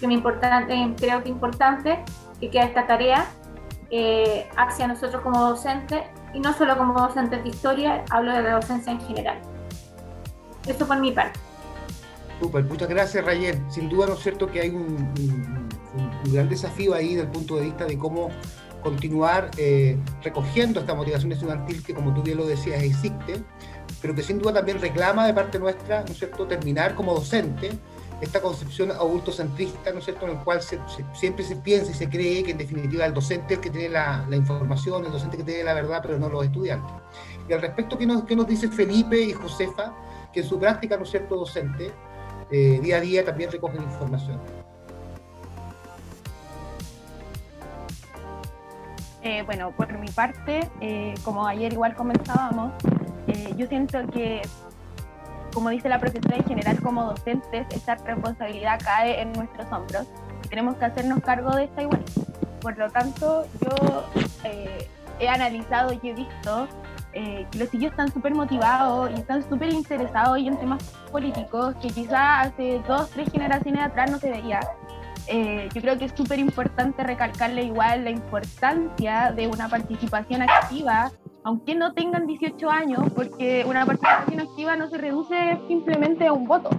Que 0.00 0.08
me 0.08 0.14
importante, 0.14 0.74
creo 0.96 1.22
que 1.22 1.28
es 1.28 1.34
importante 1.34 2.04
que 2.40 2.50
quede 2.50 2.64
esta 2.64 2.86
tarea 2.86 3.26
eh, 3.90 4.48
hacia 4.56 4.88
nosotros 4.88 5.22
como 5.22 5.40
docentes, 5.40 6.02
y 6.34 6.40
no 6.40 6.52
solo 6.52 6.76
como 6.76 6.94
docentes 6.94 7.42
de 7.42 7.48
historia, 7.48 8.04
hablo 8.10 8.32
de 8.32 8.42
la 8.42 8.52
docencia 8.54 8.92
en 8.92 9.00
general. 9.00 9.40
Eso 10.66 10.86
por 10.86 11.00
mi 11.00 11.12
parte 11.12 11.38
muchas 12.50 12.88
gracias 12.88 13.24
Rayen. 13.24 13.64
Sin 13.70 13.88
duda, 13.88 14.06
¿no 14.06 14.14
es 14.14 14.20
cierto 14.20 14.50
que 14.50 14.60
hay 14.60 14.70
un, 14.70 15.68
gran 16.32 16.48
desafío 16.48 16.94
ahí 16.94 17.14
desde 17.14 17.22
el 17.22 17.28
punto 17.28 17.56
de 17.56 17.62
vista 17.66 17.84
de 17.84 17.98
cómo 17.98 18.30
continuar 18.82 19.50
eh, 19.58 19.96
recogiendo 20.22 20.80
esta 20.80 20.94
motivación 20.94 21.30
estudiantil 21.30 21.82
que, 21.84 21.94
como 21.94 22.12
tú 22.14 22.22
bien 22.22 22.38
lo 22.38 22.46
decías, 22.46 22.82
existe, 22.82 23.42
pero 24.00 24.14
que 24.14 24.22
sin 24.22 24.38
duda 24.38 24.54
también 24.54 24.80
reclama 24.80 25.26
de 25.26 25.34
parte 25.34 25.58
nuestra, 25.58 26.00
¿no 26.00 26.10
es 26.10 26.18
cierto?, 26.18 26.46
terminar 26.46 26.94
como 26.94 27.14
docente 27.14 27.70
esta 28.20 28.40
concepción 28.40 28.90
adultocentrista, 28.90 29.92
¿no 29.92 29.98
es 29.98 30.04
cierto?, 30.04 30.26
en 30.26 30.32
el 30.32 30.38
cual 30.38 30.60
siempre 31.12 31.44
se 31.44 31.56
piensa 31.56 31.92
y 31.92 31.94
se 31.94 32.08
cree 32.08 32.42
que 32.42 32.52
en 32.52 32.58
definitiva 32.58 33.04
el 33.04 33.14
docente 33.14 33.54
es 33.54 33.58
el 33.58 33.64
que 33.64 33.70
tiene 33.70 33.88
la, 33.90 34.26
información, 34.32 35.04
el 35.04 35.12
docente 35.12 35.36
que 35.36 35.44
tiene 35.44 35.64
la 35.64 35.74
verdad, 35.74 36.00
pero 36.02 36.18
no 36.18 36.28
los 36.28 36.44
estudiantes. 36.44 36.92
Y 37.48 37.52
al 37.52 37.60
respecto, 37.60 37.98
¿qué 37.98 38.06
nos, 38.06 38.24
qué 38.24 38.34
nos 38.34 38.48
dice 38.48 38.68
Felipe 38.68 39.20
y 39.20 39.32
Josefa? 39.32 39.92
Que 40.32 40.40
en 40.40 40.46
su 40.46 40.58
práctica, 40.58 40.96
¿no 40.96 41.02
es 41.02 41.10
cierto?, 41.10 41.36
docente, 41.36 41.92
eh, 42.50 42.80
día 42.82 42.96
a 42.96 43.00
día 43.00 43.24
también 43.24 43.50
recogen 43.50 43.82
información. 43.82 44.38
Eh, 49.22 49.42
bueno, 49.44 49.70
por 49.76 49.96
mi 49.98 50.08
parte, 50.08 50.68
eh, 50.80 51.14
como 51.24 51.46
ayer 51.46 51.72
igual 51.72 51.94
comenzábamos, 51.94 52.72
yo 53.56 53.66
siento 53.68 53.98
que, 54.08 54.42
como 55.54 55.70
dice 55.70 55.88
la 55.88 56.00
profesora 56.00 56.36
en 56.36 56.44
general, 56.44 56.82
como 56.82 57.04
docentes, 57.04 57.66
esta 57.70 57.94
responsabilidad 57.94 58.80
cae 58.84 59.22
en 59.22 59.32
nuestros 59.32 59.70
hombros 59.70 60.06
tenemos 60.52 60.76
que 60.76 60.84
hacernos 60.84 61.20
cargo 61.22 61.56
de 61.56 61.64
esta 61.64 61.82
igual. 61.82 62.02
Por 62.60 62.76
lo 62.76 62.90
tanto, 62.90 63.46
yo 63.60 64.04
he 65.18 65.28
analizado 65.28 65.94
y 65.94 66.10
he 66.10 66.12
visto 66.12 66.68
eh, 67.14 67.46
los 67.58 67.70
chiquillos 67.70 67.92
están 67.92 68.12
súper 68.12 68.34
motivados 68.34 69.10
y 69.10 69.14
están 69.14 69.46
súper 69.48 69.72
interesados 69.72 70.38
en 70.38 70.56
temas 70.56 70.82
políticos 71.10 71.74
que 71.82 71.88
quizás 71.88 72.46
hace 72.46 72.80
dos, 72.88 73.10
tres 73.10 73.30
generaciones 73.30 73.82
atrás 73.82 74.10
no 74.10 74.18
se 74.18 74.30
veía. 74.30 74.60
Eh, 75.28 75.68
yo 75.74 75.80
creo 75.80 75.98
que 75.98 76.06
es 76.06 76.12
súper 76.12 76.38
importante 76.38 77.04
recalcarle 77.04 77.64
igual 77.64 78.04
la 78.04 78.10
importancia 78.10 79.32
de 79.32 79.46
una 79.46 79.68
participación 79.68 80.42
activa, 80.42 81.12
aunque 81.44 81.74
no 81.74 81.92
tengan 81.92 82.26
18 82.26 82.70
años, 82.70 83.00
porque 83.14 83.64
una 83.66 83.86
participación 83.86 84.40
activa 84.40 84.76
no 84.76 84.88
se 84.88 84.98
reduce 84.98 85.58
simplemente 85.68 86.26
a 86.26 86.32
un 86.32 86.46
voto. 86.46 86.70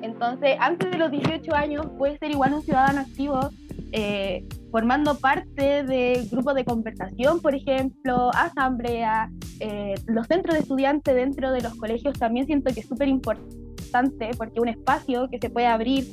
Entonces, 0.00 0.56
antes 0.60 0.90
de 0.90 0.98
los 0.98 1.10
18 1.10 1.54
años 1.54 1.86
puede 1.98 2.16
ser 2.18 2.30
igual 2.30 2.54
un 2.54 2.62
ciudadano 2.62 3.00
activo 3.00 3.50
eh, 3.92 4.46
formando 4.70 5.18
parte 5.18 5.82
de 5.82 6.26
grupos 6.30 6.54
de 6.54 6.64
conversación, 6.64 7.40
por 7.40 7.54
ejemplo, 7.54 8.30
asamblea, 8.34 9.30
eh, 9.60 9.94
los 10.06 10.26
centros 10.26 10.54
de 10.54 10.60
estudiantes 10.60 11.14
dentro 11.14 11.52
de 11.52 11.60
los 11.60 11.74
colegios 11.74 12.18
también 12.18 12.46
siento 12.46 12.72
que 12.72 12.80
es 12.80 12.86
súper 12.86 13.08
importante 13.08 14.30
porque 14.36 14.60
un 14.60 14.68
espacio 14.68 15.28
que 15.30 15.38
se 15.38 15.50
puede 15.50 15.66
abrir 15.66 16.04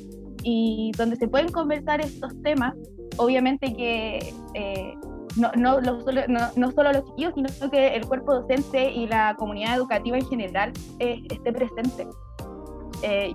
y 0.42 0.92
donde 0.96 1.16
se 1.16 1.28
pueden 1.28 1.48
conversar 1.48 2.00
estos 2.00 2.40
temas, 2.42 2.74
obviamente 3.16 3.74
que 3.74 4.34
eh, 4.54 4.94
no, 5.36 5.50
no, 5.56 5.80
no, 5.80 6.70
solo 6.72 6.92
los 6.92 7.04
chiquillos, 7.06 7.34
sino 7.34 7.70
que 7.70 7.88
el 7.94 8.06
cuerpo 8.06 8.34
docente 8.34 8.90
y 8.90 9.06
la 9.06 9.34
comunidad 9.36 9.76
educativa 9.76 10.16
en 10.16 10.26
general 10.26 10.72
esté 10.98 11.52
presente. 11.52 12.06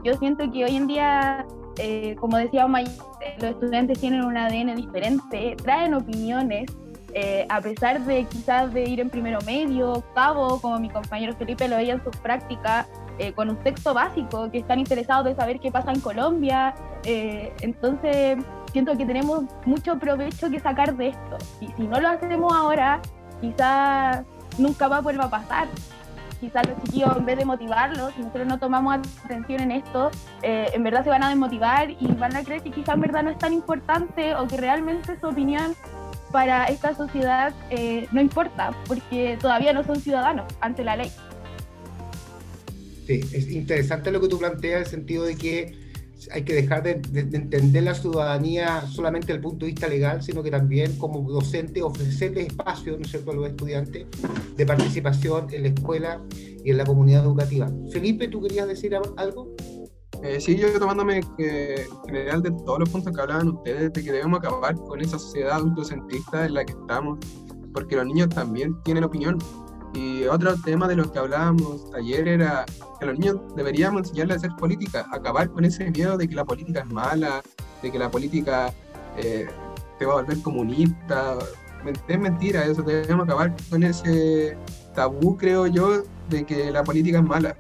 yo 0.04 0.14
siento 0.16 0.50
que 0.52 0.66
hoy 0.66 0.76
en 0.76 0.88
día 0.88 1.46
eh, 1.78 2.16
como 2.20 2.38
decía 2.38 2.68
los 2.68 3.52
estudiantes 3.52 4.00
tienen 4.00 4.24
un 4.24 4.38
ADN 4.38 4.76
diferente, 4.76 5.56
traen 5.64 5.94
opiniones, 5.94 6.66
eh, 7.14 7.46
a 7.50 7.62
pesar 7.62 8.02
de 8.06 8.26
quizás 8.26 8.74
de 8.74 8.84
ir 8.84 9.00
en 9.00 9.10
primero 9.10 9.40
medio, 9.42 9.94
octavo, 9.94 10.60
como 10.62 10.80
mi 10.80 10.90
compañero 10.90 11.34
Felipe 11.36 11.68
lo 11.68 11.78
veía 11.78 11.94
en 11.94 12.04
sus 12.04 12.16
prácticas, 12.18 12.88
eh, 13.18 13.34
con 13.34 13.50
un 13.50 13.58
texto 13.58 13.94
básico, 13.94 14.50
que 14.52 14.60
están 14.60 14.80
interesados 14.80 15.26
de 15.26 15.36
saber 15.36 15.60
qué 15.60 15.72
pasa 15.72 15.92
en 15.92 16.00
Colombia. 16.00 16.74
entonces, 17.04 18.38
siento 18.72 18.96
que 18.96 19.06
tenemos 19.06 19.46
mucho 19.66 19.98
provecho 19.98 20.50
que 20.50 20.60
sacar 20.60 20.96
de 20.96 21.10
esto. 21.10 21.38
Y 21.60 21.68
si 21.74 21.88
no 21.88 22.00
lo 22.00 22.10
hacemos 22.10 22.54
ahora, 22.54 23.02
quizás 23.42 24.24
nunca 24.58 24.88
va 24.88 24.98
a 24.98 25.02
volver 25.02 25.22
a 25.22 25.30
pasar 25.30 25.68
quizás 26.42 26.68
los 26.68 26.84
chiquillos, 26.84 27.16
en 27.16 27.26
vez 27.26 27.38
de 27.38 27.46
motivarlos, 27.46 28.14
si 28.16 28.22
nosotros 28.22 28.48
no 28.48 28.58
tomamos 28.58 28.98
atención 29.24 29.62
en 29.62 29.72
esto, 29.72 30.10
eh, 30.42 30.70
en 30.74 30.84
verdad 30.84 31.04
se 31.04 31.10
van 31.12 31.24
a 31.24 31.30
desmotivar 31.30 31.92
y 31.92 32.08
van 32.14 32.36
a 32.36 32.44
creer 32.44 32.64
que 32.64 32.72
quizás 32.72 32.96
en 32.96 33.02
verdad 33.02 33.24
no 33.24 33.30
es 33.30 33.38
tan 33.38 33.54
importante 33.54 34.36
o 34.36 34.48
que 34.48 34.58
realmente 34.58 35.18
su 35.20 35.28
opinión 35.28 35.76
para 36.32 36.66
esta 36.66 36.96
sociedad 36.96 37.54
eh, 37.70 38.08
no 38.12 38.22
importa, 38.22 38.76
porque 38.88 39.38
todavía 39.40 39.74
no 39.74 39.84
son 39.84 40.00
ciudadanos 40.00 40.46
ante 40.62 40.84
la 40.84 40.96
ley. 40.96 41.12
Sí, 43.08 43.22
es 43.34 43.52
interesante 43.52 44.12
lo 44.12 44.22
que 44.22 44.28
tú 44.28 44.38
planteas 44.38 44.76
en 44.76 44.84
el 44.84 44.90
sentido 44.90 45.26
de 45.26 45.36
que 45.36 45.82
hay 46.32 46.44
que 46.44 46.54
dejar 46.54 46.84
de, 46.84 46.92
entender 46.92 47.84
la 47.84 47.96
ciudadanía 47.96 48.82
solamente 48.88 49.28
desde 49.28 49.38
el 49.38 49.42
punto 49.42 49.66
de 49.66 49.72
vista 49.72 49.88
legal, 49.88 50.22
sino 50.22 50.44
que 50.44 50.52
también 50.52 50.98
como 50.98 51.22
docente 51.30 51.82
ofrecerle 51.82 52.44
espacio, 52.44 52.96
¿no 52.98 53.04
es 53.04 53.12
cierto?, 53.12 53.32
a 53.32 53.36
los 53.36 53.48
estudiantes 53.48 54.06
de 54.56 54.66
participación 54.66 55.48
en 55.52 55.64
la 55.64 55.70
escuela 55.70 56.22
y 56.64 56.70
en 56.70 56.78
la 56.78 56.86
comunidad 56.86 57.24
educativa. 57.24 57.70
Felipe, 57.92 58.28
¿tú 58.28 58.42
querías 58.42 58.68
decir 58.68 58.96
algo? 59.18 59.56
Eh, 60.24 60.40
sí, 60.40 60.56
yo 60.56 60.78
tomándome 60.80 61.18
en 61.38 61.84
general 62.06 62.42
de 62.44 62.52
todos 62.52 62.80
los 62.80 62.90
puntos 62.90 63.14
que 63.14 63.22
hablaban 63.22 63.50
ustedes, 63.50 63.92
de 63.92 64.04
que 64.04 64.12
debemos 64.12 64.40
acabar 64.40 64.76
con 64.76 65.02
esa 65.02 65.18
sociedad 65.18 65.54
adultocentrista 65.54 66.46
en 66.46 66.54
la 66.54 66.66
que 66.66 66.74
estamos, 66.74 67.18
porque 67.74 67.96
los 67.96 68.06
niños 68.06 68.30
también 68.30 68.76
tienen 68.84 69.04
opinión 69.04 69.40
y 69.94 70.24
otro 70.26 70.56
tema 70.64 70.88
de 70.88 70.96
los 70.96 71.12
que 71.12 71.20
hablábamos 71.20 71.90
ayer 71.98 72.28
era 72.28 72.66
que 73.00 73.06
los 73.06 73.20
niños 73.20 73.38
deberíamos 73.56 74.04
enseñarles 74.04 74.38
a 74.38 74.40
hacer 74.40 74.52
política, 74.58 75.06
acabar 75.12 75.50
con 75.50 75.66
ese 75.66 75.92
miedo 75.92 76.18
de 76.18 76.28
que 76.28 76.36
la 76.36 76.46
política 76.46 76.82
es 76.82 76.88
mala, 76.88 77.42
de 77.82 77.92
que 77.92 78.00
la 78.00 78.10
política 78.10 78.74
eh, 79.18 79.48
te 80.00 80.06
va 80.06 80.14
a 80.14 80.16
volver 80.18 80.42
comunista. 80.42 81.38
Es 82.08 82.20
mentira 82.20 82.64
eso, 82.66 82.84
debemos 82.84 83.26
acabar 83.26 83.54
con 83.70 83.84
ese 83.84 84.56
tabú, 84.94 85.36
creo 85.36 85.68
yo, 85.68 86.04
de 86.30 86.46
que 86.46 86.72
la 86.72 86.84
política 86.84 87.18
es 87.18 87.26
mala. 87.26 87.58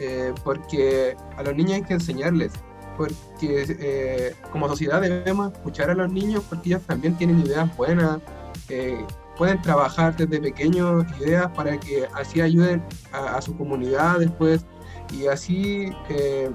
Eh, 0.00 0.32
porque 0.44 1.16
a 1.36 1.42
los 1.42 1.54
niños 1.54 1.72
hay 1.72 1.82
que 1.82 1.94
enseñarles, 1.94 2.52
porque 2.96 3.64
eh, 3.68 4.34
como 4.52 4.68
sociedad 4.68 5.00
debemos 5.00 5.52
escuchar 5.52 5.90
a 5.90 5.94
los 5.94 6.12
niños 6.12 6.44
porque 6.48 6.70
ellos 6.70 6.82
también 6.82 7.16
tienen 7.16 7.40
ideas 7.40 7.74
buenas, 7.76 8.18
pueden 9.38 9.62
trabajar 9.62 10.16
desde 10.16 10.40
pequeños 10.40 11.06
ideas 11.20 11.48
para 11.52 11.78
que 11.78 12.06
así 12.14 12.40
ayuden 12.40 12.82
a, 13.12 13.40
su 13.40 13.56
comunidad 13.56 14.18
después 14.18 14.66
y 15.12 15.28
así 15.28 15.92
eh, 16.10 16.50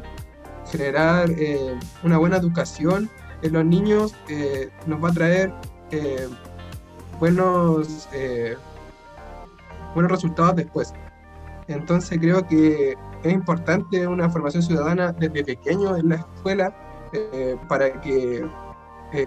generar 0.69 1.32
eh, 1.32 1.79
una 2.03 2.17
buena 2.17 2.38
educación 2.38 3.10
en 3.41 3.53
los 3.53 3.65
niños 3.65 4.13
eh, 4.27 4.69
nos 4.86 5.03
va 5.03 5.10
a 5.10 5.13
traer 5.13 5.53
buenos, 7.19 8.10
buenos 9.93 10.12
resultados 10.12 10.56
después. 10.56 10.91
Entonces 11.67 12.19
creo 12.19 12.45
que 12.47 12.95
es 13.23 13.34
importante 13.34 14.06
una 14.08 14.30
formación 14.30 14.63
ciudadana 14.63 15.12
desde 15.13 15.43
pequeño 15.43 15.95
en 15.97 16.10
la 16.10 16.15
escuela 16.15 16.76
para 17.67 18.02
que 18.02 18.45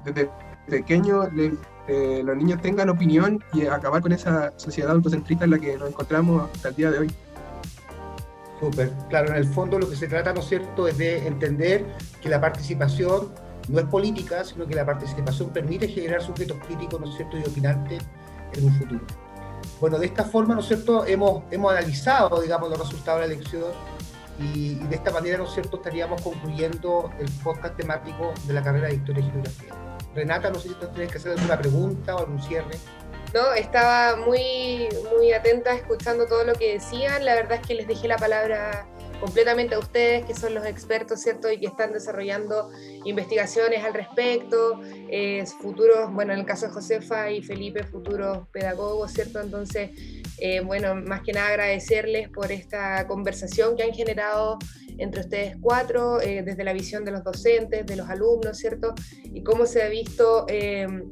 desde 0.05 0.31
pequeño 0.69 1.23
eh, 1.89 2.23
los 2.25 2.37
niños 2.37 2.61
tengan 2.61 2.89
opinión 2.89 3.43
y 3.53 3.67
acabar 3.67 4.03
con 4.03 4.13
esa 4.13 4.53
sociedad 4.59 4.91
autocentrista 4.91 5.45
en 5.45 5.53
la 5.53 5.59
que 5.59 5.77
nos 5.77 5.89
encontramos 5.89 6.51
hasta 6.53 6.71
el 6.71 6.75
día 6.75 6.91
de 6.91 6.99
hoy. 6.99 7.15
Súper, 8.61 8.91
claro, 9.09 9.29
en 9.31 9.37
el 9.37 9.45
fondo 9.45 9.79
lo 9.79 9.89
que 9.89 9.97
se 9.97 10.09
trata, 10.09 10.33
¿no 10.33 10.41
es 10.41 10.47
cierto?, 10.47 10.89
es 10.89 10.99
de 10.99 11.27
entender 11.27 11.85
que 12.21 12.29
la 12.29 12.41
participación 12.41 13.29
no 13.69 13.79
es 13.79 13.85
política, 13.85 14.43
sino 14.45 14.67
que 14.67 14.75
la 14.75 14.85
participación 14.85 15.51
permite 15.51 15.89
generar 15.89 16.23
sujetos 16.23 16.57
críticos, 16.67 17.01
¿no 17.01 17.09
es 17.09 17.17
cierto?, 17.17 17.39
y 17.39 17.43
opinantes 17.43 18.03
en 18.55 18.65
un 18.65 18.73
futuro. 18.75 19.26
Bueno, 19.81 19.99
de 19.99 20.07
esta 20.07 20.25
forma, 20.25 20.55
¿no 20.55 20.61
es 20.61 20.67
cierto?, 20.67 21.05
hemos, 21.05 21.43
hemos 21.51 21.71
analizado, 21.73 22.41
digamos, 22.41 22.71
los 22.71 22.79
resultados 22.79 23.21
de 23.21 23.29
la 23.29 23.35
elección 23.35 23.65
y, 24.39 24.77
de 24.77 24.97
esta 24.97 25.11
manera, 25.11 25.39
¿no 25.39 25.45
es 25.45 25.51
cierto?, 25.51 25.77
estaríamos 25.77 26.23
concluyendo 26.23 27.11
el 27.19 27.31
podcast 27.43 27.77
temático 27.77 28.33
de 28.45 28.55
la 28.55 28.63
carrera 28.63 28.89
de 28.89 28.95
Historia 28.95 29.25
y 29.25 29.31
Geografía. 29.31 29.75
Renata, 30.15 30.51
no 30.51 30.59
sé 30.59 30.69
si 30.71 30.75
tú 30.75 30.87
tienes 30.89 31.13
que 31.13 31.19
hacer 31.19 31.33
alguna 31.33 31.59
pregunta 31.59 32.17
o 32.17 32.21
algún 32.21 32.43
cierre. 32.43 32.79
No, 33.35 33.53
estaba 33.53 34.17
muy, 34.17 34.89
muy 35.15 35.33
atenta 35.33 35.75
escuchando 35.75 36.27
todo 36.27 36.45
lo 36.45 36.55
que 36.55 36.75
decían. 36.75 37.25
La 37.25 37.35
verdad 37.35 37.59
es 37.61 37.67
que 37.67 37.75
les 37.75 37.87
dejé 37.87 38.09
la 38.09 38.17
palabra 38.17 38.87
completamente 39.21 39.75
a 39.75 39.79
ustedes, 39.79 40.25
que 40.25 40.35
son 40.35 40.55
los 40.55 40.67
expertos, 40.67 41.21
¿cierto? 41.21 41.51
Y 41.51 41.59
que 41.59 41.67
están 41.67 41.93
desarrollando 41.93 42.71
investigaciones 43.05 43.85
al 43.85 43.95
respecto, 43.95 44.81
eh, 45.11 45.45
futuros, 45.61 46.13
bueno, 46.13 46.33
en 46.33 46.41
el 46.41 46.47
caso 46.47 46.67
de 46.67 46.73
Josefa 46.73 47.31
y 47.31 47.43
Felipe, 47.43 47.85
futuros 47.85 48.49
pedagogos, 48.53 49.13
¿cierto? 49.13 49.41
Entonces, 49.41 49.91
eh, 50.39 50.61
bueno, 50.61 50.95
más 50.95 51.23
que 51.23 51.33
nada 51.33 51.49
agradecerles 51.49 52.29
por 52.29 52.53
esta 52.53 53.07
conversación 53.07 53.77
que 53.77 53.85
han 53.85 53.93
generado 53.93 54.59
entre 54.99 55.21
ustedes 55.23 55.57
cuatro, 55.61 56.21
eh, 56.21 56.43
desde 56.43 56.65
la 56.65 56.73
visión 56.73 57.05
de 57.05 57.13
los 57.13 57.25
docentes, 57.25 57.87
de 57.87 57.97
los 57.97 58.09
alumnos, 58.09 58.59
¿cierto? 58.59 58.95
Y 59.25 59.43
cómo 59.43 59.67
se 59.67 59.83
ha 59.83 59.89
visto 59.89 60.47
em, 60.49 61.11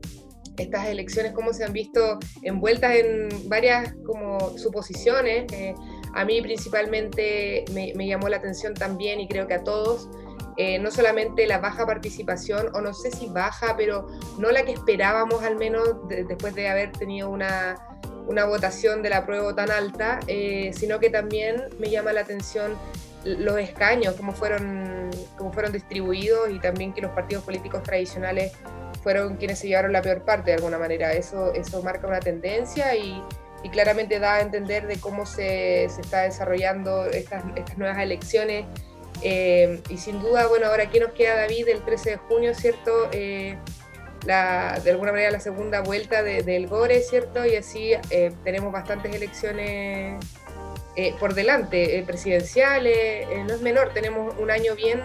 estas 0.56 0.86
elecciones, 0.86 1.32
cómo 1.32 1.52
se 1.52 1.64
han 1.64 1.72
visto 1.72 2.18
envueltas 2.42 2.94
en 2.96 3.48
varias 3.48 3.94
como 4.06 4.56
suposiciones. 4.56 5.46
A 6.14 6.24
mí 6.24 6.40
principalmente 6.40 7.64
me, 7.72 8.06
llamó 8.06 8.28
la 8.28 8.36
atención 8.36 8.74
también 8.74 9.20
y 9.20 9.28
creo 9.28 9.46
que 9.46 9.54
a 9.54 9.64
todos, 9.64 10.08
eh, 10.56 10.78
no 10.78 10.90
solamente 10.90 11.46
la 11.46 11.58
baja 11.58 11.84
participación, 11.84 12.68
o 12.74 12.80
no 12.80 12.94
sé 12.94 13.10
si 13.10 13.26
baja, 13.26 13.76
pero 13.76 14.06
no 14.38 14.50
la 14.52 14.64
que 14.64 14.72
esperábamos 14.72 15.42
al 15.42 15.56
menos 15.56 16.08
después 16.08 16.54
de 16.54 16.68
haber 16.68 16.92
tenido 16.92 17.30
una, 17.30 17.76
una 18.26 18.44
votación 18.44 19.02
de 19.02 19.10
la 19.10 19.26
prueba 19.26 19.54
tan 19.54 19.70
alta, 19.70 20.20
eh, 20.28 20.70
sino 20.72 21.00
que 21.00 21.10
también 21.10 21.64
me 21.78 21.90
llama 21.90 22.12
la 22.12 22.20
atención 22.20 22.74
los 23.24 23.58
escaños, 23.58 24.14
cómo 24.14 24.32
fueron, 24.32 25.10
cómo 25.36 25.52
fueron 25.52 25.72
distribuidos 25.72 26.50
y 26.50 26.60
también 26.60 26.92
que 26.92 27.00
los 27.00 27.10
partidos 27.12 27.42
políticos 27.42 27.82
tradicionales 27.82 28.52
fueron 29.02 29.36
quienes 29.36 29.58
se 29.58 29.68
llevaron 29.68 29.92
la 29.92 30.02
peor 30.02 30.24
parte 30.24 30.50
de 30.50 30.56
alguna 30.58 30.78
manera. 30.78 31.12
Eso, 31.12 31.52
eso 31.54 31.82
marca 31.82 32.06
una 32.06 32.20
tendencia 32.20 32.94
y, 32.94 33.20
y 33.64 33.70
claramente 33.70 34.20
da 34.20 34.34
a 34.34 34.40
entender 34.40 34.86
de 34.86 35.00
cómo 35.00 35.26
se, 35.26 35.88
se 35.88 36.00
está 36.00 36.22
desarrollando 36.22 37.06
estas, 37.06 37.42
estas 37.56 37.76
nuevas 37.76 37.98
elecciones. 37.98 38.66
Eh, 39.22 39.80
y 39.88 39.98
sin 39.98 40.20
duda, 40.20 40.46
bueno, 40.46 40.66
ahora 40.66 40.84
aquí 40.84 41.00
nos 41.00 41.12
queda 41.12 41.34
David 41.34 41.68
el 41.68 41.84
13 41.84 42.10
de 42.10 42.16
junio, 42.18 42.54
¿cierto? 42.54 43.08
Eh, 43.10 43.56
la, 44.26 44.80
de 44.84 44.90
alguna 44.90 45.10
manera 45.10 45.30
la 45.30 45.40
segunda 45.40 45.80
vuelta 45.80 46.22
del 46.22 46.68
GORE, 46.68 47.00
¿cierto? 47.00 47.44
Y 47.44 47.56
así 47.56 47.92
eh, 48.10 48.32
tenemos 48.44 48.72
bastantes 48.72 49.14
elecciones 49.14 50.24
eh, 50.96 51.12
por 51.18 51.34
delante, 51.34 51.98
eh, 51.98 52.04
presidenciales, 52.04 52.96
eh, 52.96 53.44
no 53.48 53.54
es 53.54 53.60
menor, 53.62 53.92
tenemos 53.92 54.32
un 54.38 54.52
año 54.52 54.76
bien, 54.76 55.02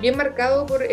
bien 0.00 0.16
marcado 0.16 0.64
por, 0.64 0.86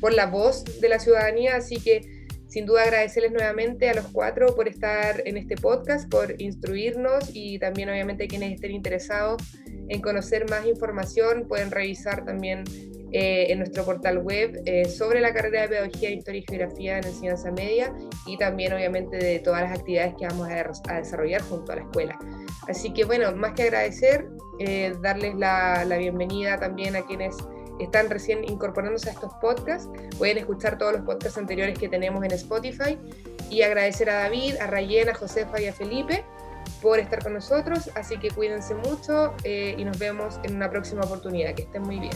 por 0.00 0.12
la 0.12 0.26
voz 0.26 0.64
de 0.80 0.88
la 0.88 0.98
ciudadanía, 0.98 1.54
así 1.54 1.76
que 1.76 2.15
sin 2.56 2.64
duda 2.64 2.84
agradecerles 2.84 3.32
nuevamente 3.32 3.90
a 3.90 3.92
los 3.92 4.06
cuatro 4.06 4.56
por 4.56 4.66
estar 4.66 5.22
en 5.26 5.36
este 5.36 5.56
podcast, 5.56 6.10
por 6.10 6.40
instruirnos 6.40 7.28
y 7.34 7.58
también 7.58 7.90
obviamente 7.90 8.28
quienes 8.28 8.54
estén 8.54 8.70
interesados 8.70 9.42
en 9.90 10.00
conocer 10.00 10.48
más 10.48 10.64
información 10.64 11.46
pueden 11.48 11.70
revisar 11.70 12.24
también 12.24 12.64
eh, 13.12 13.52
en 13.52 13.58
nuestro 13.58 13.84
portal 13.84 14.20
web 14.20 14.58
eh, 14.64 14.86
sobre 14.86 15.20
la 15.20 15.34
carrera 15.34 15.60
de 15.60 15.68
Pedagogía, 15.68 16.08
Historia 16.08 16.40
y 16.40 16.44
Geografía 16.48 16.96
en 16.96 17.04
Enseñanza 17.04 17.52
Media 17.52 17.92
y 18.24 18.38
también 18.38 18.72
obviamente 18.72 19.18
de 19.18 19.38
todas 19.40 19.60
las 19.60 19.78
actividades 19.78 20.14
que 20.18 20.26
vamos 20.26 20.48
a, 20.48 20.94
desarrollar 20.94 21.42
junto 21.42 21.72
a 21.72 21.76
la 21.76 21.82
escuela. 21.82 22.18
Así 22.68 22.90
que 22.90 23.04
bueno, 23.04 23.36
más 23.36 23.52
que 23.52 23.64
agradecer, 23.64 24.28
eh, 24.60 24.94
darles 25.02 25.34
la, 25.34 25.84
la 25.84 25.98
bienvenida 25.98 26.56
también 26.56 26.96
a 26.96 27.04
quienes 27.04 27.36
están 27.80 28.10
recién 28.10 28.44
incorporándose 28.44 29.10
a 29.10 29.12
estos 29.12 29.32
podcasts. 29.34 29.88
Pueden 30.18 30.38
escuchar 30.38 30.78
todos 30.78 30.92
los 30.94 31.02
podcasts 31.02 31.38
anteriores 31.38 31.78
que 31.78 31.88
tenemos 31.88 32.24
en 32.24 32.32
Spotify 32.32 32.98
y 33.50 33.62
agradecer 33.62 34.10
a 34.10 34.14
David, 34.14 34.56
a 34.60 34.66
Rayen, 34.66 35.08
a 35.08 35.14
Josefa 35.14 35.60
y 35.60 35.66
a 35.66 35.72
Felipe 35.72 36.24
por 36.82 36.98
estar 36.98 37.22
con 37.22 37.34
nosotros. 37.34 37.90
Así 37.94 38.18
que 38.18 38.30
cuídense 38.30 38.74
mucho 38.74 39.34
y 39.44 39.84
nos 39.84 39.98
vemos 39.98 40.40
en 40.42 40.56
una 40.56 40.70
próxima 40.70 41.02
oportunidad. 41.02 41.54
Que 41.54 41.62
estén 41.62 41.82
muy 41.82 41.98
bien. 41.98 42.12